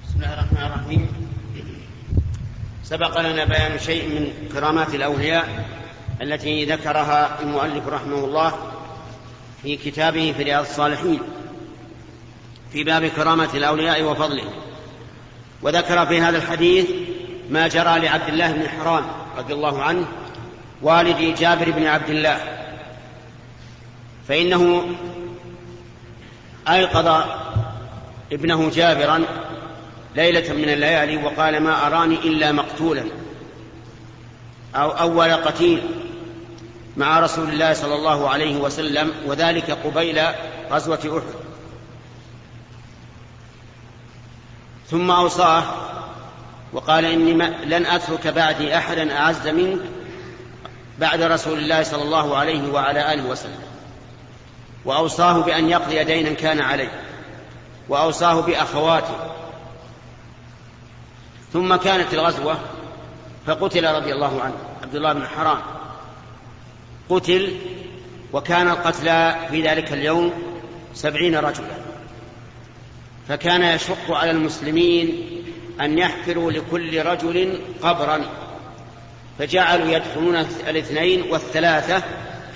بسم 0.03 0.15
الله 0.15 0.33
الرحمن 0.33 0.65
الرحيم. 0.65 1.26
سبق 2.89 3.21
لنا 3.21 3.45
بيان 3.45 3.79
شيء 3.79 4.07
من 4.07 4.49
كرامات 4.53 4.95
الأولياء 4.95 5.65
التي 6.21 6.65
ذكرها 6.65 7.41
المؤلف 7.41 7.87
رحمه 7.87 8.25
الله 8.25 8.53
في 9.61 9.77
كتابه 9.77 10.33
في 10.37 10.43
رياض 10.43 10.65
الصالحين 10.65 11.19
في 12.71 12.83
باب 12.83 13.05
كرامة 13.05 13.49
الأولياء 13.53 14.03
وفضلهم 14.03 14.51
وذكر 15.61 16.05
في 16.05 16.21
هذا 16.21 16.37
الحديث 16.37 16.85
ما 17.49 17.67
جرى 17.67 17.99
لعبد 17.99 18.29
الله 18.29 18.51
بن 18.51 18.69
حرام 18.69 19.05
رضي 19.37 19.53
الله 19.53 19.83
عنه 19.83 20.05
والد 20.81 21.35
جابر 21.39 21.71
بن 21.71 21.87
عبد 21.87 22.09
الله. 22.09 22.39
فإنه 24.27 24.85
أيقظ 26.69 27.23
ابنه 28.31 28.69
جابرا 28.69 29.25
ليلة 30.15 30.53
من 30.53 30.69
الليالي 30.69 31.17
وقال 31.17 31.59
ما 31.59 31.87
أراني 31.87 32.15
إلا 32.15 32.51
مقتولا 32.51 33.03
أو 34.75 34.89
أول 34.89 35.33
قتيل 35.33 35.81
مع 36.97 37.19
رسول 37.19 37.49
الله 37.49 37.73
صلى 37.73 37.95
الله 37.95 38.29
عليه 38.29 38.57
وسلم 38.57 39.11
وذلك 39.25 39.71
قبيل 39.71 40.21
غزوة 40.71 40.99
أحد. 41.17 41.47
ثم 44.89 45.11
أوصاه 45.11 45.63
وقال 46.73 47.05
إني 47.05 47.33
لن 47.65 47.85
أترك 47.85 48.27
بعدي 48.27 48.77
أحدا 48.77 49.17
أعز 49.17 49.47
منك 49.47 49.79
بعد 50.99 51.21
رسول 51.21 51.59
الله 51.59 51.83
صلى 51.83 52.03
الله 52.03 52.37
عليه 52.37 52.71
وعلى 52.71 53.13
آله 53.13 53.29
وسلم. 53.29 53.61
وأوصاه 54.85 55.41
بأن 55.41 55.69
يقضي 55.69 56.03
دينا 56.03 56.33
كان 56.33 56.59
عليه 56.61 56.91
وأوصاه 57.89 58.41
بأخواته 58.41 59.15
ثم 61.53 61.75
كانت 61.75 62.13
الغزوة 62.13 62.57
فقتل 63.45 63.95
رضي 63.95 64.13
الله 64.13 64.41
عنه 64.41 64.55
عبد 64.83 64.95
الله 64.95 65.13
بن 65.13 65.27
حرام. 65.27 65.61
قتل 67.09 67.57
وكان 68.33 68.67
القتلى 68.67 69.47
في 69.51 69.61
ذلك 69.61 69.93
اليوم 69.93 70.33
سبعين 70.93 71.35
رجلا. 71.35 71.77
فكان 73.27 73.63
يشق 73.63 74.11
على 74.11 74.31
المسلمين 74.31 75.27
أن 75.81 75.97
يحفروا 75.97 76.51
لكل 76.51 77.05
رجل 77.05 77.59
قبرا. 77.81 78.19
فجعلوا 79.39 79.87
يدخلون 79.87 80.35
الاثنين 80.67 81.31
والثلاثة 81.31 82.03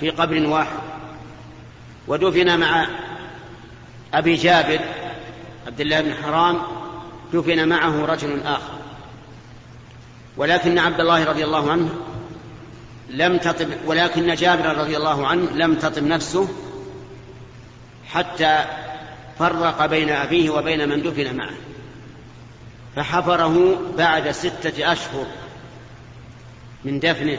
في 0.00 0.10
قبر 0.10 0.46
واحد. 0.46 0.78
ودفن 2.08 2.60
مع 2.60 2.86
أبي 4.14 4.34
جابر 4.34 4.80
عبد 5.66 5.80
الله 5.80 6.00
بن 6.00 6.14
حرام 6.14 6.58
دفن 7.32 7.68
معه 7.68 8.06
رجل 8.06 8.42
آخر. 8.42 8.81
ولكن 10.36 10.78
عبد 10.78 11.00
الله 11.00 11.24
رضي 11.24 11.44
الله 11.44 11.72
عنه 11.72 11.88
لم 13.10 13.36
تطب 13.36 13.68
ولكن 13.86 14.34
جابر 14.34 14.76
رضي 14.76 14.96
الله 14.96 15.26
عنه 15.26 15.50
لم 15.50 15.74
تطب 15.74 16.02
نفسه 16.02 16.48
حتى 18.06 18.64
فرق 19.38 19.86
بين 19.86 20.10
أبيه 20.10 20.50
وبين 20.50 20.88
من 20.88 21.02
دفن 21.02 21.36
معه. 21.36 21.54
فحفره 22.96 23.80
بعد 23.98 24.30
ستة 24.30 24.92
أشهر 24.92 25.26
من 26.84 27.00
دفنه 27.00 27.38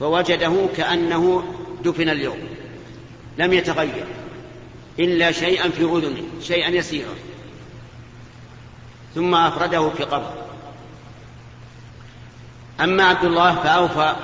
فوجده 0.00 0.66
كأنه 0.76 1.44
دفن 1.84 2.08
اليوم. 2.08 2.38
لم 3.38 3.52
يتغير 3.52 4.06
إلا 4.98 5.32
شيئا 5.32 5.68
في 5.68 5.82
أذنه 5.82 6.22
شيئا 6.42 6.68
يسيرا. 6.68 7.14
ثم 9.14 9.34
أفرده 9.34 9.90
في 9.90 10.04
قبر 10.04 10.49
أما 12.80 13.04
عبد 13.04 13.24
الله 13.24 13.54
فأوفى 13.54 14.14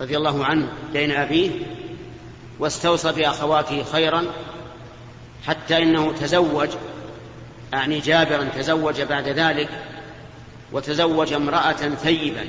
رضي 0.00 0.16
الله 0.16 0.44
عنه 0.44 0.68
دين 0.92 1.10
أبيه 1.10 1.50
واستوصى 2.58 3.12
بأخواته 3.12 3.84
خيرا 3.92 4.24
حتى 5.46 5.82
إنه 5.82 6.12
تزوج 6.12 6.68
أعني 7.74 7.98
جابرا 7.98 8.44
تزوج 8.44 9.02
بعد 9.02 9.28
ذلك 9.28 9.68
وتزوج 10.72 11.32
امرأة 11.32 11.72
ثيبا 11.72 12.44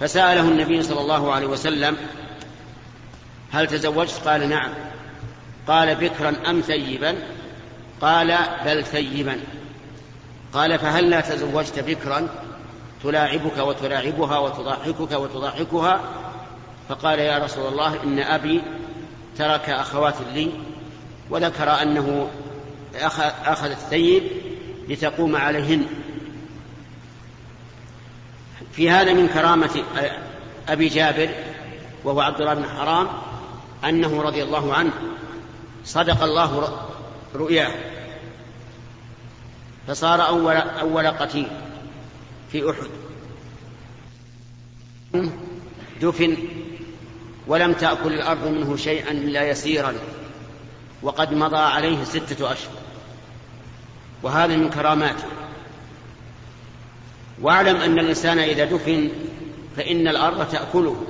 فسأله 0.00 0.40
النبي 0.40 0.82
صلى 0.82 1.00
الله 1.00 1.32
عليه 1.32 1.46
وسلم 1.46 1.96
هل 3.52 3.66
تزوجت؟ 3.66 4.20
قال 4.24 4.48
نعم. 4.48 4.70
قال 5.68 5.94
بكرا 5.94 6.36
أم 6.50 6.60
ثيبا؟ 6.60 7.16
قال 8.00 8.38
بل 8.64 8.84
ثيبا. 8.84 9.40
قال 10.52 10.78
فهل 10.78 11.10
لا 11.10 11.20
تزوجت 11.20 11.78
بكرا؟ 11.78 12.28
تلاعبك 13.04 13.58
وتلاعبها 13.58 14.38
وتضاحكك 14.38 15.12
وتضاحكها 15.12 16.00
فقال 16.88 17.18
يا 17.18 17.38
رسول 17.38 17.72
الله 17.72 18.02
إن 18.02 18.18
أبي 18.18 18.62
ترك 19.38 19.70
أخوات 19.70 20.14
لي 20.34 20.50
وذكر 21.30 21.82
أنه 21.82 22.30
أخذ 23.44 23.70
الثيب 23.70 24.22
لتقوم 24.88 25.36
عليهن. 25.36 25.86
في 28.72 28.90
هذا 28.90 29.12
من 29.12 29.28
كرامة 29.28 29.82
أبي 30.68 30.88
جابر 30.88 31.28
وهو 32.04 32.20
عبد 32.20 32.40
الله 32.40 32.54
بن 32.54 32.68
حرام 32.68 33.08
أنه 33.84 34.22
رضي 34.22 34.42
الله 34.42 34.74
عنه 34.74 34.92
صدق 35.84 36.22
الله 36.22 36.78
رؤياه. 37.34 37.70
فصار 39.88 40.26
أول, 40.26 40.56
أول 40.56 41.06
قتيل. 41.06 41.48
في 42.52 42.70
أحد. 42.70 42.90
دفن 46.02 46.36
ولم 47.46 47.72
تأكل 47.72 48.12
الأرض 48.12 48.46
منه 48.46 48.76
شيئا 48.76 49.10
إلا 49.10 49.48
يسيرا 49.48 49.94
وقد 51.02 51.32
مضى 51.32 51.56
عليه 51.56 52.04
ستة 52.04 52.52
أشهر. 52.52 52.74
وهذا 54.22 54.56
من 54.56 54.70
كراماته. 54.70 55.24
واعلم 57.42 57.76
أن 57.76 57.98
الإنسان 57.98 58.38
إذا 58.38 58.64
دفن 58.64 59.08
فإن 59.76 60.08
الأرض 60.08 60.48
تأكله. 60.48 61.04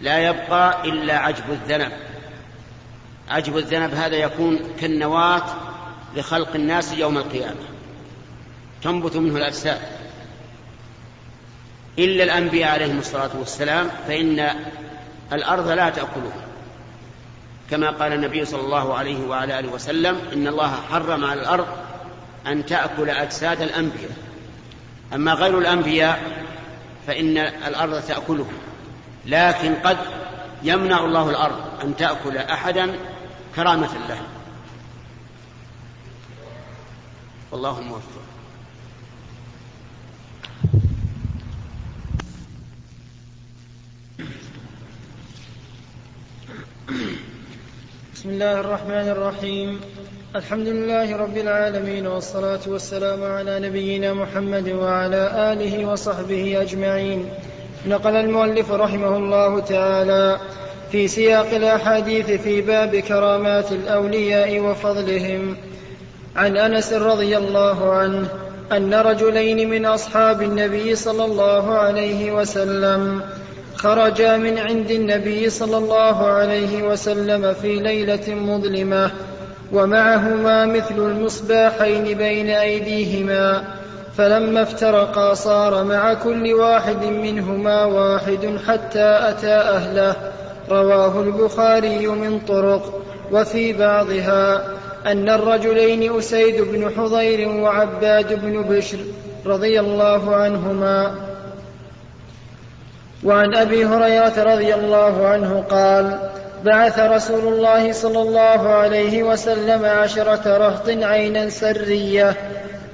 لا 0.00 0.18
يبقى 0.28 0.88
إلا 0.88 1.18
عجب 1.18 1.44
الذنب. 1.50 1.92
عجب 3.28 3.58
الذنب 3.58 3.94
هذا 3.94 4.16
يكون 4.16 4.58
كالنواة 4.80 5.44
لخلق 6.16 6.54
الناس 6.54 6.92
يوم 6.92 7.18
القيامة. 7.18 7.60
تنبت 8.82 9.16
منه 9.16 9.36
الأجساد. 9.36 9.80
إلا 11.98 12.24
الأنبياء 12.24 12.70
عليهم 12.70 12.98
الصلاة 12.98 13.30
والسلام 13.38 13.90
فإن 14.08 14.50
الأرض 15.32 15.68
لا 15.68 15.90
تأكله 15.90 16.32
كما 17.70 17.90
قال 17.90 18.12
النبي 18.12 18.44
صلى 18.44 18.60
الله 18.60 18.94
عليه 18.94 19.26
وعلى 19.26 19.58
آله 19.58 19.72
وسلم 19.72 20.20
إن 20.32 20.46
الله 20.46 20.74
حرم 20.90 21.24
على 21.24 21.40
الأرض 21.40 21.66
أن 22.46 22.66
تأكل 22.66 23.10
أجساد 23.10 23.62
الأنبياء. 23.62 24.10
أما 25.14 25.32
غير 25.32 25.58
الأنبياء 25.58 26.44
فإن 27.06 27.38
الأرض 27.38 28.02
تأكله 28.02 28.46
لكن 29.26 29.74
قد 29.74 29.96
يمنع 30.62 31.04
الله 31.04 31.30
الأرض 31.30 31.60
أن 31.84 31.96
تأكل 31.96 32.36
أحدا 32.36 32.94
كرامة 33.56 33.90
له. 34.08 34.20
والله 37.52 37.78
الموفق 37.78 38.37
بسم 48.18 48.30
الله 48.30 48.60
الرحمن 48.60 49.08
الرحيم. 49.08 49.80
الحمد 50.36 50.68
لله 50.68 51.16
رب 51.16 51.36
العالمين 51.36 52.06
والصلاة 52.06 52.60
والسلام 52.66 53.24
على 53.24 53.60
نبينا 53.60 54.12
محمد 54.12 54.68
وعلى 54.68 55.52
آله 55.52 55.86
وصحبه 55.86 56.62
أجمعين. 56.62 57.28
نقل 57.86 58.16
المؤلف 58.16 58.72
رحمه 58.72 59.16
الله 59.16 59.60
تعالى 59.60 60.38
في 60.92 61.08
سياق 61.08 61.54
الأحاديث 61.54 62.30
في 62.30 62.60
باب 62.60 62.96
كرامات 62.96 63.72
الأولياء 63.72 64.60
وفضلهم. 64.60 65.56
عن 66.36 66.56
أنس 66.56 66.92
رضي 66.92 67.36
الله 67.36 67.92
عنه 67.92 68.28
أن 68.72 68.94
رجلين 68.94 69.70
من 69.70 69.86
أصحاب 69.86 70.42
النبي 70.42 70.94
صلى 70.94 71.24
الله 71.24 71.72
عليه 71.78 72.32
وسلم 72.32 73.22
خرجا 73.78 74.36
من 74.36 74.58
عند 74.58 74.90
النبي 74.90 75.50
صلى 75.50 75.76
الله 75.76 76.26
عليه 76.26 76.82
وسلم 76.82 77.54
في 77.54 77.76
ليلة 77.76 78.34
مظلمة 78.34 79.10
ومعهما 79.72 80.66
مثل 80.66 80.98
المصباحين 80.98 82.04
بين 82.18 82.48
أيديهما 82.48 83.64
فلما 84.16 84.62
افترقا 84.62 85.34
صار 85.34 85.84
مع 85.84 86.14
كل 86.14 86.54
واحد 86.54 87.04
منهما 87.04 87.84
واحد 87.84 88.58
حتى 88.66 89.18
أتى 89.22 89.54
أهله. 89.54 90.16
رواه 90.70 91.20
البخاري 91.20 92.06
من 92.06 92.40
طرق 92.40 93.02
وفي 93.32 93.72
بعضها 93.72 94.64
أن 95.06 95.28
الرجلين 95.28 96.18
أسيد 96.18 96.60
بن 96.60 96.90
حضير 96.96 97.48
وعباد 97.48 98.40
بن 98.44 98.62
بشر 98.62 98.98
رضي 99.46 99.80
الله 99.80 100.34
عنهما 100.34 101.27
وعن 103.24 103.54
أبي 103.54 103.84
هريرة 103.84 104.42
رضي 104.54 104.74
الله 104.74 105.26
عنه 105.26 105.64
قال 105.70 106.18
بعث 106.64 106.98
رسول 106.98 107.54
الله 107.54 107.92
صلى 107.92 108.22
الله 108.22 108.68
عليه 108.68 109.22
وسلم 109.22 109.84
عشرة 109.84 110.56
رهط 110.58 110.88
عينا 110.88 111.48
سرية 111.48 112.36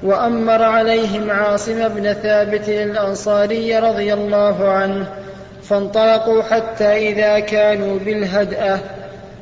وأمر 0.02 0.62
عليهم 0.62 1.30
عاصم 1.30 1.88
بن 1.88 2.12
ثابت 2.12 2.68
الأنصاري 2.68 3.78
رضي 3.78 4.14
الله 4.14 4.68
عنه 4.68 5.06
فانطلقوا 5.62 6.42
حتى 6.42 7.08
إذا 7.08 7.38
كانوا 7.38 7.98
بالهدأة 7.98 8.78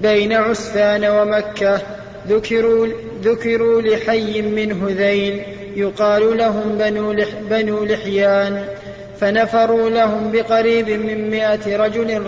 بين 0.00 0.32
عسفان 0.32 1.04
ومكة 1.04 1.80
ذكروا, 2.28 2.86
ذكروا 3.22 3.82
لحي 3.82 4.42
من 4.42 4.82
هذيل 4.82 5.42
يقال 5.76 6.36
لهم 6.38 6.78
بنو, 6.78 7.12
لح 7.12 7.28
بنو 7.50 7.84
لحيان. 7.84 8.64
فنفروا 9.22 9.90
لهم 9.90 10.30
بقريب 10.32 10.88
من 10.88 11.30
مائة 11.30 11.76
رجل, 11.76 12.20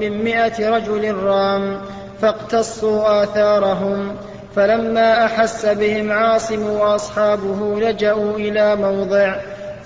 من 0.00 0.24
مئة 0.24 0.70
رجل 0.70 1.14
رام 1.14 1.80
فاقتصوا 2.22 3.22
آثارهم. 3.22 4.16
فلما 4.56 5.24
أحس 5.24 5.66
بهم 5.66 6.12
عاصم 6.12 6.70
وأصحابه 6.70 7.80
لجأوا 7.80 8.36
إلى 8.36 8.76
موضع 8.76 9.34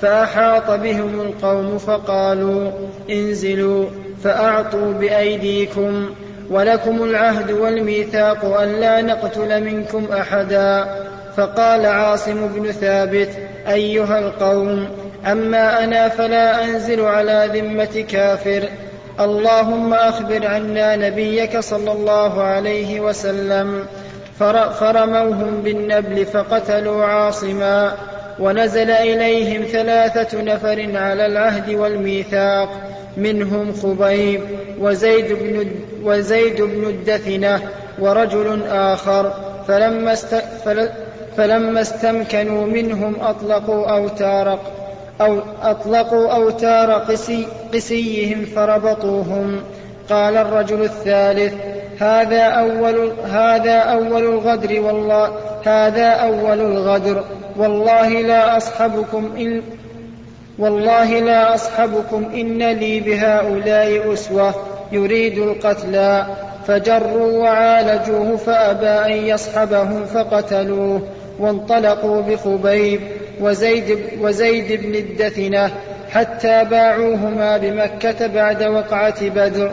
فأحاط 0.00 0.70
بهم 0.70 1.20
القوم 1.20 1.78
فقالوا 1.78 2.70
انزلوا 3.10 3.84
فأعطوا 4.24 4.92
بأيديكم. 4.92 6.10
ولكم 6.50 7.02
العهد 7.02 7.50
والميثاق 7.50 8.60
ألا 8.60 9.02
نقتل 9.02 9.64
منكم 9.64 10.06
أحدا. 10.12 10.84
فقال 11.36 11.86
عاصم 11.86 12.48
بن 12.48 12.72
ثابت 12.72 13.30
أيها 13.68 14.18
القوم 14.18 14.88
أما 15.26 15.84
أنا 15.84 16.08
فلا 16.08 16.64
أنزل 16.64 17.00
على 17.00 17.50
ذمة 17.52 18.04
كافر. 18.10 18.68
اللهم 19.20 19.94
أخبر 19.94 20.46
عنا 20.46 20.96
نبيك 20.96 21.58
صلى 21.58 21.92
الله 21.92 22.42
عليه 22.42 23.00
وسلم. 23.00 23.86
فرموهم 24.80 25.62
بالنبل 25.62 26.26
فقتلوا 26.26 27.04
عاصما. 27.04 27.96
ونزل 28.40 28.90
إليهم 28.90 29.62
ثلاثة 29.62 30.42
نفر 30.42 30.90
على 30.94 31.26
العهد 31.26 31.74
والميثاق. 31.74 32.68
منهم 33.16 33.72
خبيب 33.72 34.40
وزيد 34.80 35.32
بن, 35.32 35.70
وزيد 36.02 36.62
بن 36.62 36.84
الدثنة 36.84 37.60
ورجل 37.98 38.60
آخر. 38.70 39.32
فلما, 39.68 40.12
است 40.12 40.42
فلما 41.36 41.80
استمكنوا 41.80 42.66
منهم 42.66 43.16
أطلقوا 43.20 43.86
أوتار 43.86 44.58
أو 45.20 45.38
أطلقوا 45.62 46.32
أوتار 46.32 46.92
قسي 46.92 47.46
قسيهم 47.74 48.44
فربطوهم. 48.44 49.60
قال 50.10 50.36
الرجل 50.36 50.82
الثالث 50.82 51.54
هذا 52.00 52.42
أول 52.42 53.12
هذا 53.30 53.78
أول 53.78 54.24
الغدر 54.24 54.80
والله 54.80 55.30
هذا 55.64 56.08
أول 56.08 56.60
الغدر. 56.60 57.24
والله 57.56 58.08
لا 58.08 58.56
أصحبكم 58.56 59.32
إن 59.36 59.62
والله 60.58 61.20
لا 61.20 61.54
أصحبكم 61.54 62.24
إن 62.34 62.62
لي 62.62 63.00
بهؤلاء 63.00 64.12
أسوة 64.12 64.54
يريد 64.92 65.38
القتلى 65.38 66.26
فجروا 66.66 67.38
وعالجوه 67.38 68.36
فأبى 68.36 69.14
أن 69.14 69.26
يصحبهم 69.26 70.04
فقتلوه. 70.04 71.02
وانطلقوا 71.38 72.22
بخبيب 72.22 73.00
وزيد, 73.42 73.98
وزيد 74.20 74.82
بن 74.82 74.94
الدثنة 74.94 75.70
حتى 76.10 76.64
باعوهما 76.64 77.56
بمكة 77.56 78.26
بعد 78.26 78.62
وقعة 78.62 79.28
بدر 79.28 79.70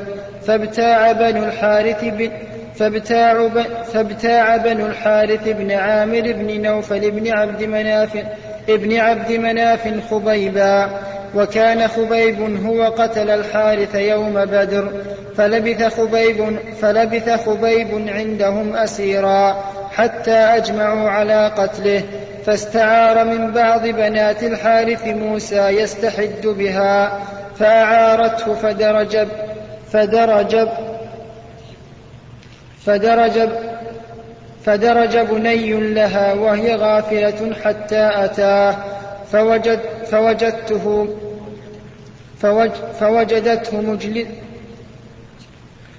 فابتاع 0.48 1.12
بنو 1.12 1.44
الحارث 1.44 2.04
بن 2.04 2.32
فابتاع, 2.76 3.50
فابتاع 3.94 4.58
بنو 4.58 4.86
الحارث 4.86 5.48
بن 5.48 5.72
عامر 5.72 6.22
بن 6.22 6.62
نوفل 6.62 7.12
بن 7.12 7.32
عبد 7.32 7.64
مناف 7.64 8.24
ابن 8.70 8.98
عبد 8.98 9.32
مناف 9.32 10.12
خبيبا 10.12 10.90
وكان 11.36 11.88
خبيب 11.88 12.66
هو 12.66 12.84
قتل 12.84 13.30
الحارث 13.30 13.96
يوم 13.96 14.46
بدر 14.46 14.92
فلبث 15.36 16.00
خبيب 16.00 16.60
فلبث 16.82 17.46
خبيب 17.46 18.10
عندهم 18.10 18.76
أسيرا 18.76 19.64
حتى 19.92 20.32
أجمعوا 20.32 21.10
على 21.10 21.48
قتله. 21.58 22.04
فاستعار 22.50 23.24
من 23.24 23.52
بعض 23.52 23.88
بنات 23.88 24.44
الحارث 24.44 25.08
موسى 25.08 25.70
يستحد 25.70 26.48
بها 26.48 27.20
فأعارته 27.60 28.54
فدرج 28.54 29.28
فدرج 29.92 30.68
فدرج 32.86 33.50
فدرج 34.66 35.18
بني 35.18 35.94
لها 35.94 36.34
وهي 36.34 36.76
غافلة 36.76 37.56
حتى 37.64 38.10
أتاه 38.14 38.76
فوجد 39.32 39.80
فوجدته 40.12 41.08
فوج 42.42 42.72
فوجدته 43.00 43.82
مجلس 43.82 44.28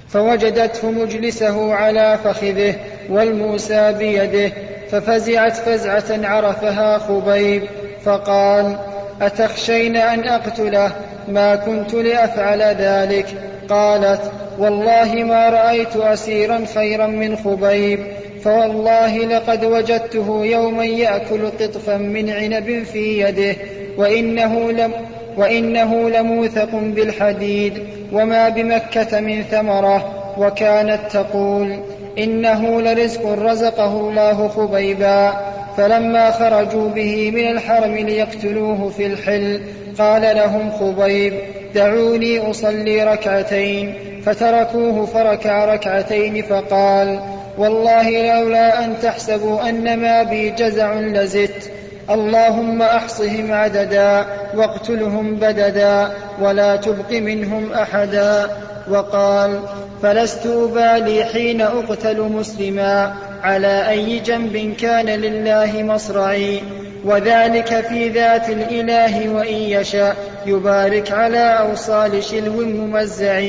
فوجدته 0.09 0.91
مجلسه 0.91 1.75
على 1.75 2.19
فخذه 2.25 2.75
والموسى 3.09 3.93
بيده 3.93 4.53
ففزعت 4.91 5.57
فزعة 5.57 6.27
عرفها 6.27 6.99
خبيب 6.99 7.63
فقال 8.05 8.77
أتخشين 9.23 9.97
أن 9.97 10.29
أقتله؟ 10.29 10.93
ما 11.29 11.57
كنت 11.57 11.95
لأفعل 11.95 12.63
ذلك. 12.63 13.27
قالت 13.69 14.21
والله 14.59 15.15
ما 15.15 15.49
رأيت 15.49 15.97
أسيرا 15.97 16.65
خيرا 16.75 17.07
من 17.07 17.37
خبيب 17.37 18.01
فوالله 18.45 19.19
لقد 19.19 19.65
وجدته 19.65 20.45
يوما 20.45 20.85
يأكل 20.85 21.47
قطفا 21.47 21.97
من 21.97 22.31
عنب 22.31 22.83
في 22.93 23.21
يده 23.21 23.57
وإنه 23.97 24.73
لم 24.73 24.93
وإنه 25.37 26.11
لموثق 26.11 26.75
بالحديد 26.75 27.87
وما 28.13 28.49
بمكة 28.49 29.21
من 29.21 29.43
ثمرة 29.43 30.15
وكانت 30.39 31.01
تقول 31.11 31.81
إنه 32.19 32.81
لرزق 32.81 33.27
رزقه 33.27 34.01
الله 34.01 34.49
خبيبا 34.49 35.33
فلما 35.77 36.31
خرجوا 36.31 36.89
به 36.89 37.31
من 37.31 37.51
الحرم 37.51 37.95
ليقتلوه 37.95 38.89
في 38.89 39.07
الحل 39.07 39.61
قال 39.99 40.23
لهم 40.23 40.71
خبيب 40.71 41.33
دعوني 41.75 42.51
أصلي 42.51 43.05
ركعتين 43.05 43.95
فتركوه 44.25 45.07
فركع 45.07 45.65
ركعتين 45.65 46.43
فقال 46.43 47.21
والله 47.59 48.11
لولا 48.11 48.85
أن 48.85 48.95
تحسبوا 49.03 49.69
أن 49.69 50.01
ما 50.01 50.23
بي 50.23 50.51
جزع 50.51 50.95
لزدت 50.95 51.71
اللهم 52.11 52.83
أحصهم 52.83 53.53
عددا 53.53 54.27
واقتلهم 54.55 55.35
بددا 55.35 56.11
ولا 56.41 56.77
تبق 56.77 57.13
منهم 57.13 57.73
أحدا 57.73 58.51
وقال 58.91 59.61
فلست 60.03 60.47
أبالي 60.47 61.25
حين 61.25 61.61
أقتل 61.61 62.21
مسلما 62.21 63.15
على 63.43 63.89
أي 63.89 64.19
جنب 64.19 64.75
كان 64.79 65.07
لله 65.07 65.83
مصرعي. 65.83 66.61
وذلك 67.05 67.81
في 67.81 68.09
ذات 68.09 68.51
الإله 68.51 69.29
وإن 69.29 69.55
يشاء 69.55 70.17
يبارك 70.47 71.13
على 71.13 71.59
أوصال 71.59 72.25
شلو 72.25 72.53
ممزع 72.53 73.43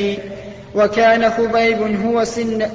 وكان 0.75 1.29
خبيب 1.29 2.05
هو 2.05 2.23
سن 2.23 2.69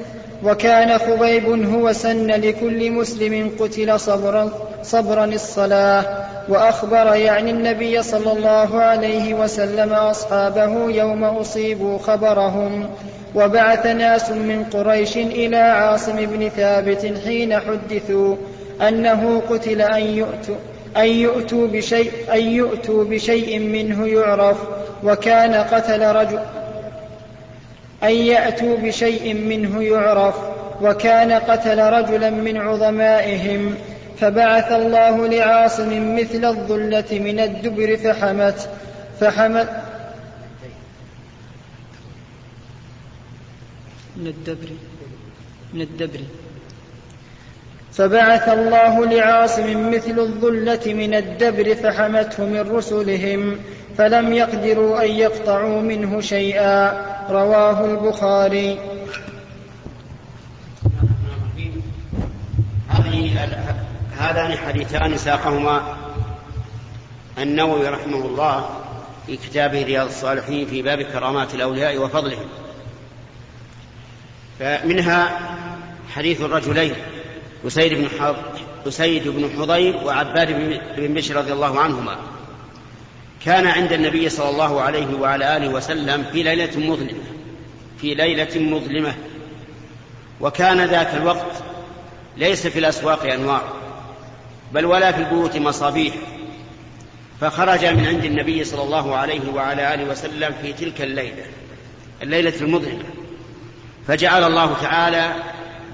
وكان 0.47 0.99
خبيب 0.99 1.75
هو 1.75 1.93
سن 1.93 2.27
لكل 2.27 2.91
مسلم 2.91 3.51
قتل 3.61 4.01
صبرا, 4.01 4.51
صبرا 4.83 5.25
الصلاة 5.25 6.05
وأخبر 6.49 7.15
يعني 7.15 7.51
النبي 7.51 8.03
صلى 8.03 8.33
الله 8.33 8.81
عليه 8.81 9.35
وسلم 9.35 9.93
أصحابه 9.93 10.91
يوم 10.91 11.25
أصيبوا 11.25 11.99
خبرهم. 11.99 12.89
وبعث 13.35 13.87
ناس 13.87 14.31
من 14.31 14.65
قريش 14.65 15.17
إلى 15.17 15.57
عاصم 15.57 16.17
بن 16.17 16.49
ثابت 16.49 17.13
حين 17.25 17.59
حدثوا 17.59 18.37
أنه 18.89 19.43
قتل 19.51 19.83
أن 19.83 20.03
يؤتوا 20.03 20.57
أن 20.97 21.07
يؤتوا 21.07 21.67
بشيء, 21.67 22.11
أن 22.33 22.41
يؤتوا 22.41 23.05
بشيء 23.05 23.59
منه 23.59 24.07
يعرف 24.07 24.57
وكان 25.05 25.55
قتل 25.55 26.07
رجل 26.07 26.39
أن 28.03 28.11
يأتوا 28.11 28.77
بشيء 28.77 29.35
منه 29.35 29.83
يعرف 29.83 30.35
وكان 30.83 31.33
قتل 31.33 31.79
رجلا 31.79 32.31
من 32.31 32.57
عظمائهم 32.57 33.75
فبعث 34.21 34.73
الله 34.73 35.27
لعاصم 35.27 36.17
مثل 36.17 36.45
الظلة 36.45 37.19
من 37.19 37.41
الدبر 37.41 37.97
فحمت 37.97 38.69
فحمت 39.21 39.69
من 44.17 44.27
الدبر 44.27 44.69
من 45.75 45.81
الدبر. 45.81 46.21
فبعث 47.93 48.49
الله 48.49 49.07
لعاصم 49.07 49.91
مثل 49.91 50.19
الظلة 50.19 50.95
من 50.95 51.15
الدبر 51.15 51.75
فحمته 51.75 52.45
من 52.45 52.71
رسلهم 52.71 53.59
فلم 53.99 54.33
يقدروا 54.33 55.05
أن 55.05 55.11
يقطعوا 55.11 55.81
منه 55.81 56.21
شيئا. 56.21 57.16
رواه 57.31 57.85
البخاري. 57.85 58.79
هذان 64.19 64.59
حديثان 64.59 65.17
ساقهما. 65.17 65.97
النووي 67.39 67.89
رحمه 67.89 68.25
الله 68.27 68.69
في 69.27 69.37
كتابه 69.37 69.83
رياض 69.83 70.07
الصالحين 70.07 70.67
في 70.67 70.83
باب 70.83 71.03
كرامات 71.03 71.55
الأولياء 71.55 71.99
وفضلهم. 71.99 72.47
فمنها 74.59 75.41
حديث 76.15 76.41
الرجلين 76.41 76.95
أسيد 77.67 79.29
بن 79.29 79.51
حضير 79.59 79.97
وعباد 80.05 80.49
بن 80.97 81.15
بشر 81.15 81.37
رضي 81.37 81.53
الله 81.53 81.81
عنهما. 81.81 82.17
كان 83.45 83.67
عند 83.67 83.93
النبي 83.93 84.29
صلى 84.29 84.51
الله 84.51 84.81
عليه 84.81 85.15
وعلى 85.15 85.57
آله 85.57 85.69
وسلم 85.69 86.25
في 86.33 86.43
ليلة 86.43 86.77
مظلمة 86.77 87.37
في 88.01 88.15
ليلة 88.15 88.61
مظلمة. 88.61 89.15
وكان 90.41 90.85
ذاك 90.85 91.15
الوقت 91.15 91.63
ليس 92.37 92.67
في 92.67 92.79
الأسواق 92.79 93.33
أنوار 93.33 93.73
بل 94.73 94.85
ولا 94.85 95.13
في 95.13 95.19
البيوت 95.19 95.57
مصابيح. 95.57 96.15
فخرج 97.41 97.85
من 97.85 98.07
عند 98.07 98.25
النبي 98.25 98.65
صلى 98.65 98.83
الله 98.83 99.17
عليه 99.17 99.53
وعلى 99.55 99.95
آله 99.95 100.05
وسلم 100.05 100.55
في 100.63 100.73
تلك 100.73 101.01
الليلة 101.01 101.45
الليلة 102.23 102.61
المظلمة. 102.61 103.05
فجعل 104.09 104.45
الله 104.45 104.77
تعالى 104.83 105.35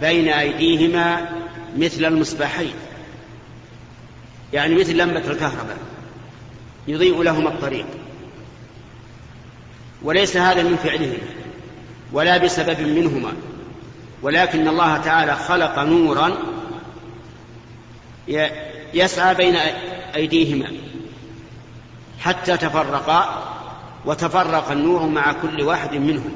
بين 0.01 0.29
أيديهما 0.29 1.29
مثل 1.77 2.05
المصباحين 2.05 2.75
يعني 4.53 4.75
مثل 4.75 4.97
لمبة 4.97 5.31
الكهرباء. 5.31 5.92
يضيء 6.89 7.23
لهما 7.23 7.49
الطريق. 7.49 7.87
وليس 10.03 10.37
هذا 10.37 10.63
من 10.63 10.77
فعلهما 10.77 11.19
ولا 12.13 12.39
بسبب 12.39 12.81
منهما 12.81 13.33
ولكن 14.23 14.69
الله 14.69 14.97
تعالى 14.97 15.37
خلق 15.37 15.79
نورا 15.79 16.37
يسعى 18.95 19.35
بين 19.35 19.57
أيديهما 20.15 20.67
حتى 22.21 22.57
تفرقا 22.57 23.49
وتفرق 24.05 24.71
النور 24.71 25.07
مع 25.07 25.33
كل 25.33 25.63
واحد 25.63 25.95
منهم 25.95 26.33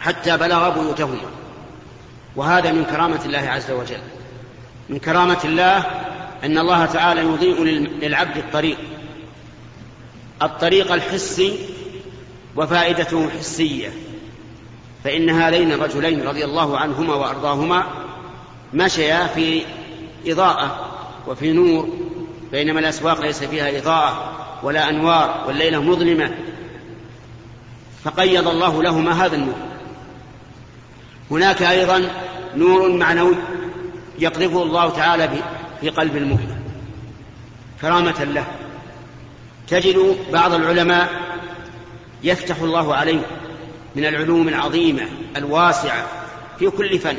حتى 0.00 0.36
بلغ 0.36 0.80
بيوتهما. 0.80 1.30
وهذا 2.36 2.72
من 2.72 2.84
كرامة 2.84 3.24
الله 3.24 3.38
عز 3.38 3.70
وجل. 3.70 4.00
من 4.88 4.98
كرامة 4.98 5.38
الله 5.44 5.76
أن 6.44 6.58
الله 6.58 6.86
تعالى 6.86 7.20
يضيء 7.20 7.64
للعبد 8.02 8.36
الطريق. 8.36 8.78
الطريق 10.42 10.92
الحسي 10.92 11.58
وفائدته 12.56 13.30
حسية 13.30 13.92
فإن 15.04 15.30
هذين 15.30 15.72
الرجلين 15.72 16.22
رضي 16.22 16.44
الله 16.44 16.78
عنهما 16.78 17.14
وأرضاهما 17.14 17.86
مشيا 18.74 19.26
في 19.26 19.62
إضاءة 20.26 20.88
وفي 21.26 21.52
نور 21.52 21.88
بينما 22.52 22.80
الأسواق 22.80 23.20
ليس 23.20 23.44
فيها 23.44 23.78
إضاءة 23.78 24.32
ولا 24.62 24.90
أنوار 24.90 25.44
والليلة 25.46 25.82
مظلمة. 25.82 26.34
فقيض 28.04 28.48
الله 28.48 28.82
لهما 28.82 29.24
هذا 29.24 29.36
النور. 29.36 29.56
هناك 31.30 31.62
أيضا 31.62 32.10
نور 32.56 32.92
معنوي 32.92 33.34
يقذفه 34.18 34.62
الله 34.62 34.90
تعالى 34.90 35.30
في 35.80 35.88
قلب 35.88 36.16
المؤمن 36.16 36.56
كرامة 37.80 38.24
له. 38.24 38.46
تجد 39.68 40.16
بعض 40.32 40.52
العلماء 40.52 41.10
يفتح 42.22 42.58
الله 42.58 42.94
عليه 42.94 43.26
من 43.96 44.04
العلوم 44.04 44.48
العظيمة 44.48 45.02
الواسعة 45.36 46.06
في 46.58 46.70
كل 46.70 46.98
فن 46.98 47.16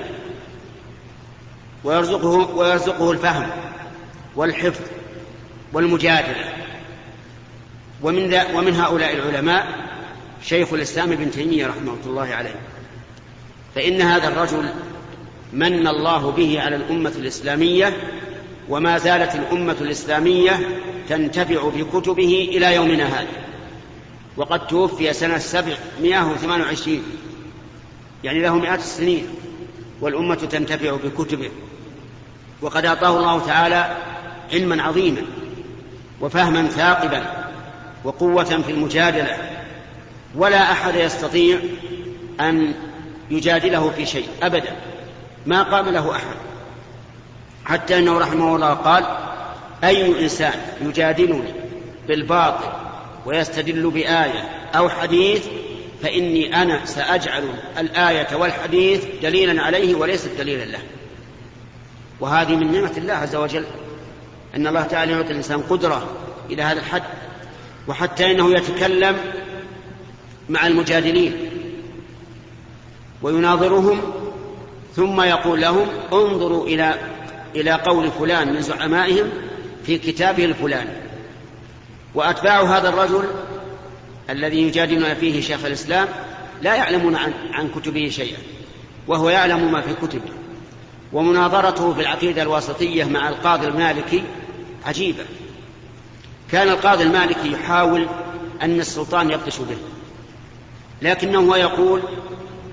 ويرزقه 1.83 2.55
ويرزقه 2.55 3.11
الفهم 3.11 3.49
والحفظ 4.35 4.81
والمجادلة. 5.73 6.53
ومن 8.01 8.39
ومن 8.53 8.75
هؤلاء 8.75 9.13
العلماء 9.13 9.67
شيخ 10.43 10.73
الإسلام 10.73 11.11
ابن 11.11 11.31
تيمية 11.31 11.67
رحمه 11.67 11.95
الله 12.05 12.35
عليه. 12.35 12.55
فإن 13.75 14.01
هذا 14.01 14.27
الرجل 14.27 14.69
من 15.53 15.87
الله 15.87 16.31
به 16.31 16.61
على 16.61 16.75
الأمة 16.75 17.13
الإسلامية 17.15 17.97
وما 18.69 18.97
زالت 18.97 19.35
الأمة 19.35 19.75
الإسلامية 19.81 20.59
تنتفع 21.09 21.69
بكتبه 21.75 22.49
إلى 22.51 22.75
يومنا 22.75 23.05
هذا. 23.05 23.27
وقد 24.37 24.67
توفي 24.67 25.13
سنة 25.13 25.37
سبعمائة 25.37 26.31
وثمان 26.31 26.61
وعشرين. 26.61 27.03
يعني 28.23 28.41
له 28.41 28.55
مئات 28.55 28.79
السنين. 28.79 29.27
والأمة 30.01 30.35
تنتفع 30.35 30.97
بكتبه. 31.03 31.49
وقد 32.61 32.85
أعطاه 32.85 33.17
الله 33.17 33.45
تعالى 33.45 33.97
علما 34.53 34.83
عظيما. 34.83 35.21
وفهما 36.21 36.67
ثاقبا. 36.67 37.49
وقوة 38.03 38.43
في 38.43 38.71
المجادلة. 38.71 39.37
ولا 40.35 40.71
أحد 40.71 40.95
يستطيع 40.95 41.59
أن 42.39 42.73
يجادله 43.31 43.89
في 43.89 44.05
شيء. 44.05 44.27
أبدا. 44.43 44.75
ما 45.45 45.63
قام 45.63 45.89
له 45.89 46.11
أحد. 46.11 46.35
حتى 47.65 47.97
أنه 47.97 48.17
رحمه 48.17 48.55
الله 48.55 48.73
قال 48.73 49.26
أي 49.83 50.23
إنسان 50.23 50.53
يجادلني 50.81 51.53
بالباطل 52.07 52.69
ويستدل 53.25 53.89
بآية 53.89 54.49
أو 54.75 54.89
حديث 54.89 55.45
فإني 56.03 56.61
أنا 56.61 56.85
سأجعل 56.85 57.43
الآية 57.79 58.35
والحديث 58.35 59.05
دليلا 59.21 59.61
عليه 59.63 59.95
وليست 59.95 60.29
دليلا 60.37 60.65
له. 60.65 60.79
وهذه 62.19 62.55
من 62.55 62.71
نعمة 62.71 62.93
الله 62.97 63.13
عز 63.13 63.35
وجل 63.35 63.65
أن 64.55 64.67
الله 64.67 64.83
تعالى 64.83 65.11
يعطي 65.11 65.31
الإنسان 65.31 65.61
قدرة 65.61 66.07
إلى 66.49 66.61
هذا 66.61 66.79
الحد 66.79 67.03
وحتى 67.87 68.31
إنه 68.31 68.51
يتكلم 68.51 69.17
مع 70.49 70.67
المجادلين 70.67 71.33
ويناظرهم 73.21 74.01
ثم 74.95 75.21
يقول 75.21 75.61
لهم 75.61 75.87
انظروا 76.13 76.65
إلى 76.65 76.95
إلى 77.55 77.71
قول 77.71 78.11
فلان 78.11 78.53
من 78.53 78.61
زعمائهم 78.61 79.29
في 79.85 79.97
كتابه 79.97 80.45
الفلاني. 80.45 80.91
وأتباع 82.15 82.61
هذا 82.61 82.89
الرجل 82.89 83.23
الذي 84.29 84.61
يجادلنا 84.61 85.13
فيه 85.13 85.41
شيخ 85.41 85.65
الإسلام 85.65 86.07
لا 86.61 86.75
يعلمون 86.75 87.15
عن, 87.15 87.33
عن 87.53 87.69
كتبه 87.69 88.09
شيئا 88.09 88.37
وهو 89.07 89.29
يعلم 89.29 89.71
ما 89.71 89.81
في 89.81 89.93
كتبه. 89.93 90.31
ومناظرته 91.13 91.93
في 91.93 92.01
العقيدة 92.01 92.41
الواسطية 92.41 93.03
مع 93.03 93.29
القاضي 93.29 93.67
المالكي 93.67 94.23
عجيبة. 94.85 95.23
كان 96.51 96.69
القاضي 96.69 97.03
المالكي 97.03 97.51
يحاول 97.51 98.07
أن 98.61 98.79
السلطان 98.79 99.31
يبطش 99.31 99.57
به 99.57 99.77
لكنه 101.01 101.57
يقول 101.57 102.01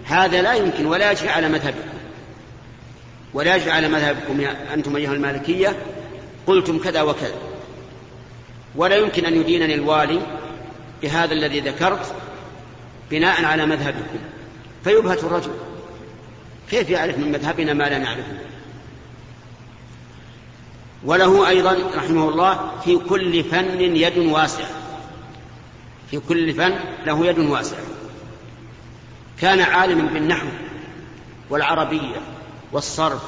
هذا 0.04 0.42
لا 0.42 0.54
يمكن 0.54 0.86
ولا 0.86 1.12
يجري 1.12 1.28
على 1.28 1.48
مذهبكم 1.48 1.88
ولا 3.34 3.56
يجري 3.56 3.70
على 3.70 3.88
مذهبكم 3.88 4.40
يا 4.40 4.74
أنتم 4.74 4.96
أيها 4.96 5.12
المالكية 5.12 5.76
قلتم 6.46 6.78
كذا 6.78 7.02
وكذا. 7.02 7.34
ولا 8.76 8.96
يمكن 8.96 9.26
أن 9.26 9.40
يدينني 9.40 9.74
الوالي 9.74 10.20
بهذا 11.02 11.32
الذي 11.32 11.60
ذكرت 11.60 12.14
بناء 13.10 13.44
على 13.44 13.66
مذهبكم. 13.66 14.18
فيبهت 14.84 15.24
الرجل. 15.24 15.52
كيف 16.70 16.90
يعرف 16.90 17.18
من 17.18 17.32
مذهبنا 17.32 17.72
ما 17.72 17.84
لا 17.84 17.98
نعرفه؟ 17.98 18.38
وله 21.04 21.48
أيضا 21.48 21.76
رحمه 21.94 22.28
الله 22.28 22.70
في 22.84 22.96
كل 22.96 23.44
فن 23.44 23.80
يد 23.80 24.18
واسعة 24.18 24.68
في 26.10 26.18
كل 26.28 26.54
فن 26.54 26.74
له 27.06 27.26
يد 27.26 27.38
واسعة 27.38 27.82
كان 29.40 29.60
عالما 29.60 30.02
بالنحو 30.02 30.46
والعربية 31.50 32.16
والصرف 32.72 33.22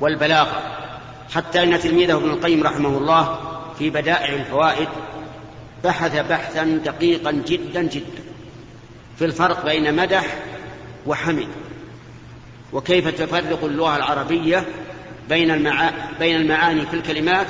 والبلاغة. 0.00 0.87
حتى 1.34 1.62
أن 1.62 1.80
تلميذه 1.80 2.16
ابن 2.16 2.30
القيم 2.30 2.62
رحمه 2.62 2.88
الله 2.88 3.38
في 3.78 3.90
بدائع 3.90 4.34
الفوائد 4.34 4.88
بحث 5.84 6.16
بحثا 6.16 6.64
دقيقا 6.84 7.32
جدا 7.32 7.82
جدا 7.82 8.22
في 9.18 9.24
الفرق 9.24 9.64
بين 9.64 9.96
مدح 9.96 10.36
وحمد 11.06 11.48
وكيف 12.72 13.08
تفرق 13.08 13.64
اللغة 13.64 13.96
العربية 13.96 14.64
بين 15.28 15.50
المعا... 15.50 15.92
بين 16.18 16.36
المعاني 16.36 16.86
في 16.86 16.94
الكلمات 16.94 17.46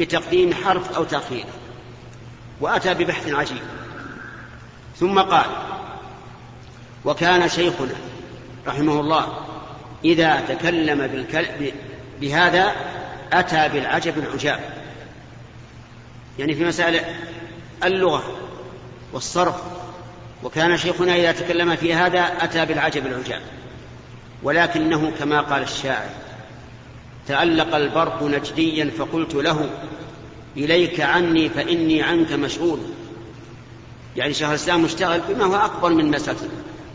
بتقديم 0.00 0.54
حرف 0.54 0.96
أو 0.96 1.04
تأخير. 1.04 1.44
وأتى 2.60 2.94
ببحث 2.94 3.28
عجيب. 3.28 3.62
ثم 4.96 5.18
قال 5.18 5.46
وكان 7.04 7.48
شيخنا 7.48 7.94
رحمه 8.66 9.00
الله 9.00 9.38
إذا 10.04 10.40
تكلم 10.48 11.06
بالكل... 11.06 11.72
بهذا 12.20 12.72
أتى 13.32 13.68
بالعجب 13.68 14.18
العجاب. 14.18 14.60
يعني 16.38 16.54
في 16.54 16.64
مسائل 16.64 17.00
اللغة 17.84 18.22
والصرف 19.12 19.54
وكان 20.42 20.76
شيخنا 20.76 21.16
إذا 21.16 21.32
تكلم 21.32 21.76
في 21.76 21.94
هذا 21.94 22.20
أتى 22.20 22.66
بالعجب 22.66 23.06
العجاب. 23.06 23.42
ولكنه 24.42 25.12
كما 25.18 25.40
قال 25.40 25.62
الشاعر 25.62 26.08
تألق 27.28 27.74
البرق 27.74 28.22
نجديا 28.22 28.90
فقلت 28.98 29.34
له 29.34 29.70
إليك 30.56 31.00
عني 31.00 31.48
فإني 31.48 32.02
عنك 32.02 32.32
مشغول. 32.32 32.80
يعني 34.16 34.34
شيخ 34.34 34.48
الإسلام 34.48 34.82
مشتغل 34.82 35.20
بما 35.28 35.44
هو 35.44 35.56
أكبر 35.56 35.92
من 35.92 36.10
مسألة 36.10 36.38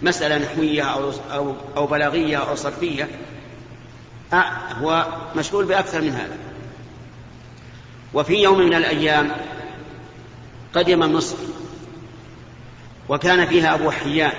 مسألة 0.01 0.37
نحوية 0.37 0.83
أو, 0.83 1.11
أو, 1.31 1.55
أو 1.77 1.87
بلاغية 1.87 2.37
أو 2.37 2.55
صرفية. 2.55 3.07
هو 4.81 5.07
مشغول 5.35 5.65
بأكثر 5.65 6.01
من 6.01 6.09
هذا. 6.09 6.37
وفي 8.13 8.33
يوم 8.33 8.59
من 8.59 8.73
الأيام 8.73 9.31
قدم 10.73 11.15
مصر 11.15 11.37
وكان 13.09 13.45
فيها 13.45 13.75
أبو 13.75 13.91
حيان 13.91 14.31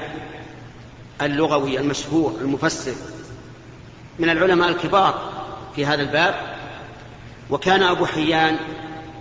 اللغوي 1.23 1.81
المشهور 1.81 2.35
المفسر 2.41 2.95
من 4.19 4.31
العلماء 4.31 4.69
الكبار 4.69 5.33
في 5.77 5.87
هذا 5.87 6.03
الباب 6.03 6.35
وكان 7.51 7.83
أبو 7.83 8.07
حيان 8.07 8.57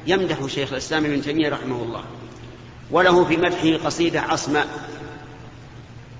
يمدح 0.07 0.45
شيخ 0.47 0.71
الإسلام 0.71 1.05
ابن 1.05 1.21
تيمية 1.21 1.49
رحمه 1.49 1.83
الله 1.83 2.03
وله 2.91 3.25
في 3.25 3.37
مدحه 3.37 3.85
قصيدة 3.85 4.21
عصماء 4.21 4.67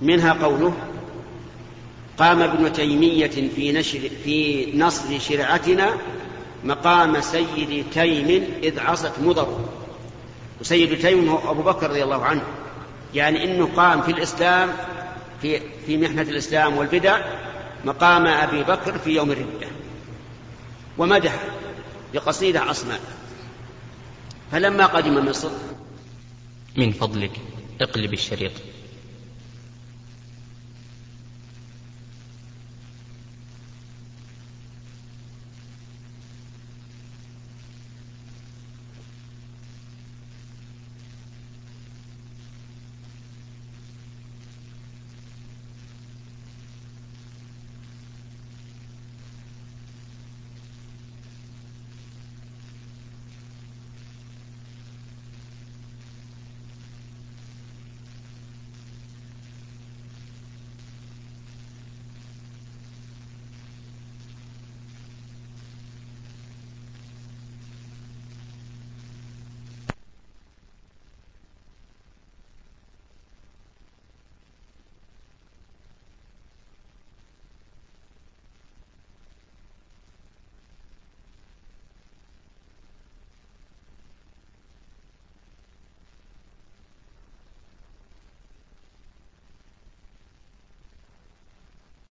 منها 0.01 0.33
قوله 0.33 0.73
قام 2.17 2.41
ابن 2.41 2.73
تيمية 2.73 3.49
في 3.55 3.71
نشر 3.71 4.09
في 4.23 4.67
نصر 4.77 5.19
شرعتنا 5.19 5.93
مقام 6.63 7.21
سيد 7.21 7.85
تيم 7.93 8.47
إذ 8.63 8.79
عصت 8.79 9.19
مضر 9.19 9.65
وسيد 10.61 10.99
تيم 10.99 11.29
هو 11.29 11.51
أبو 11.51 11.61
بكر 11.61 11.89
رضي 11.89 12.03
الله 12.03 12.25
عنه. 12.25 12.43
يعني 13.13 13.43
إنه 13.43 13.69
قام 13.75 14.01
في 14.01 14.11
الإسلام 14.11 14.69
في 15.41 15.61
في 15.85 15.97
محنة 15.97 16.21
الإسلام 16.21 16.77
والبدع 16.77 17.21
مقام 17.85 18.27
أبي 18.27 18.63
بكر 18.63 18.97
في 18.97 19.09
يوم 19.09 19.31
الردة. 19.31 19.67
ومدح 20.97 21.39
بقصيدة 22.13 22.59
عصماء. 22.59 22.99
فلما 24.51 24.85
قدم 24.85 25.25
مصر 25.29 25.49
من 26.77 26.91
فضلك 26.91 27.31
اقلب 27.81 28.13
الشريط. 28.13 28.51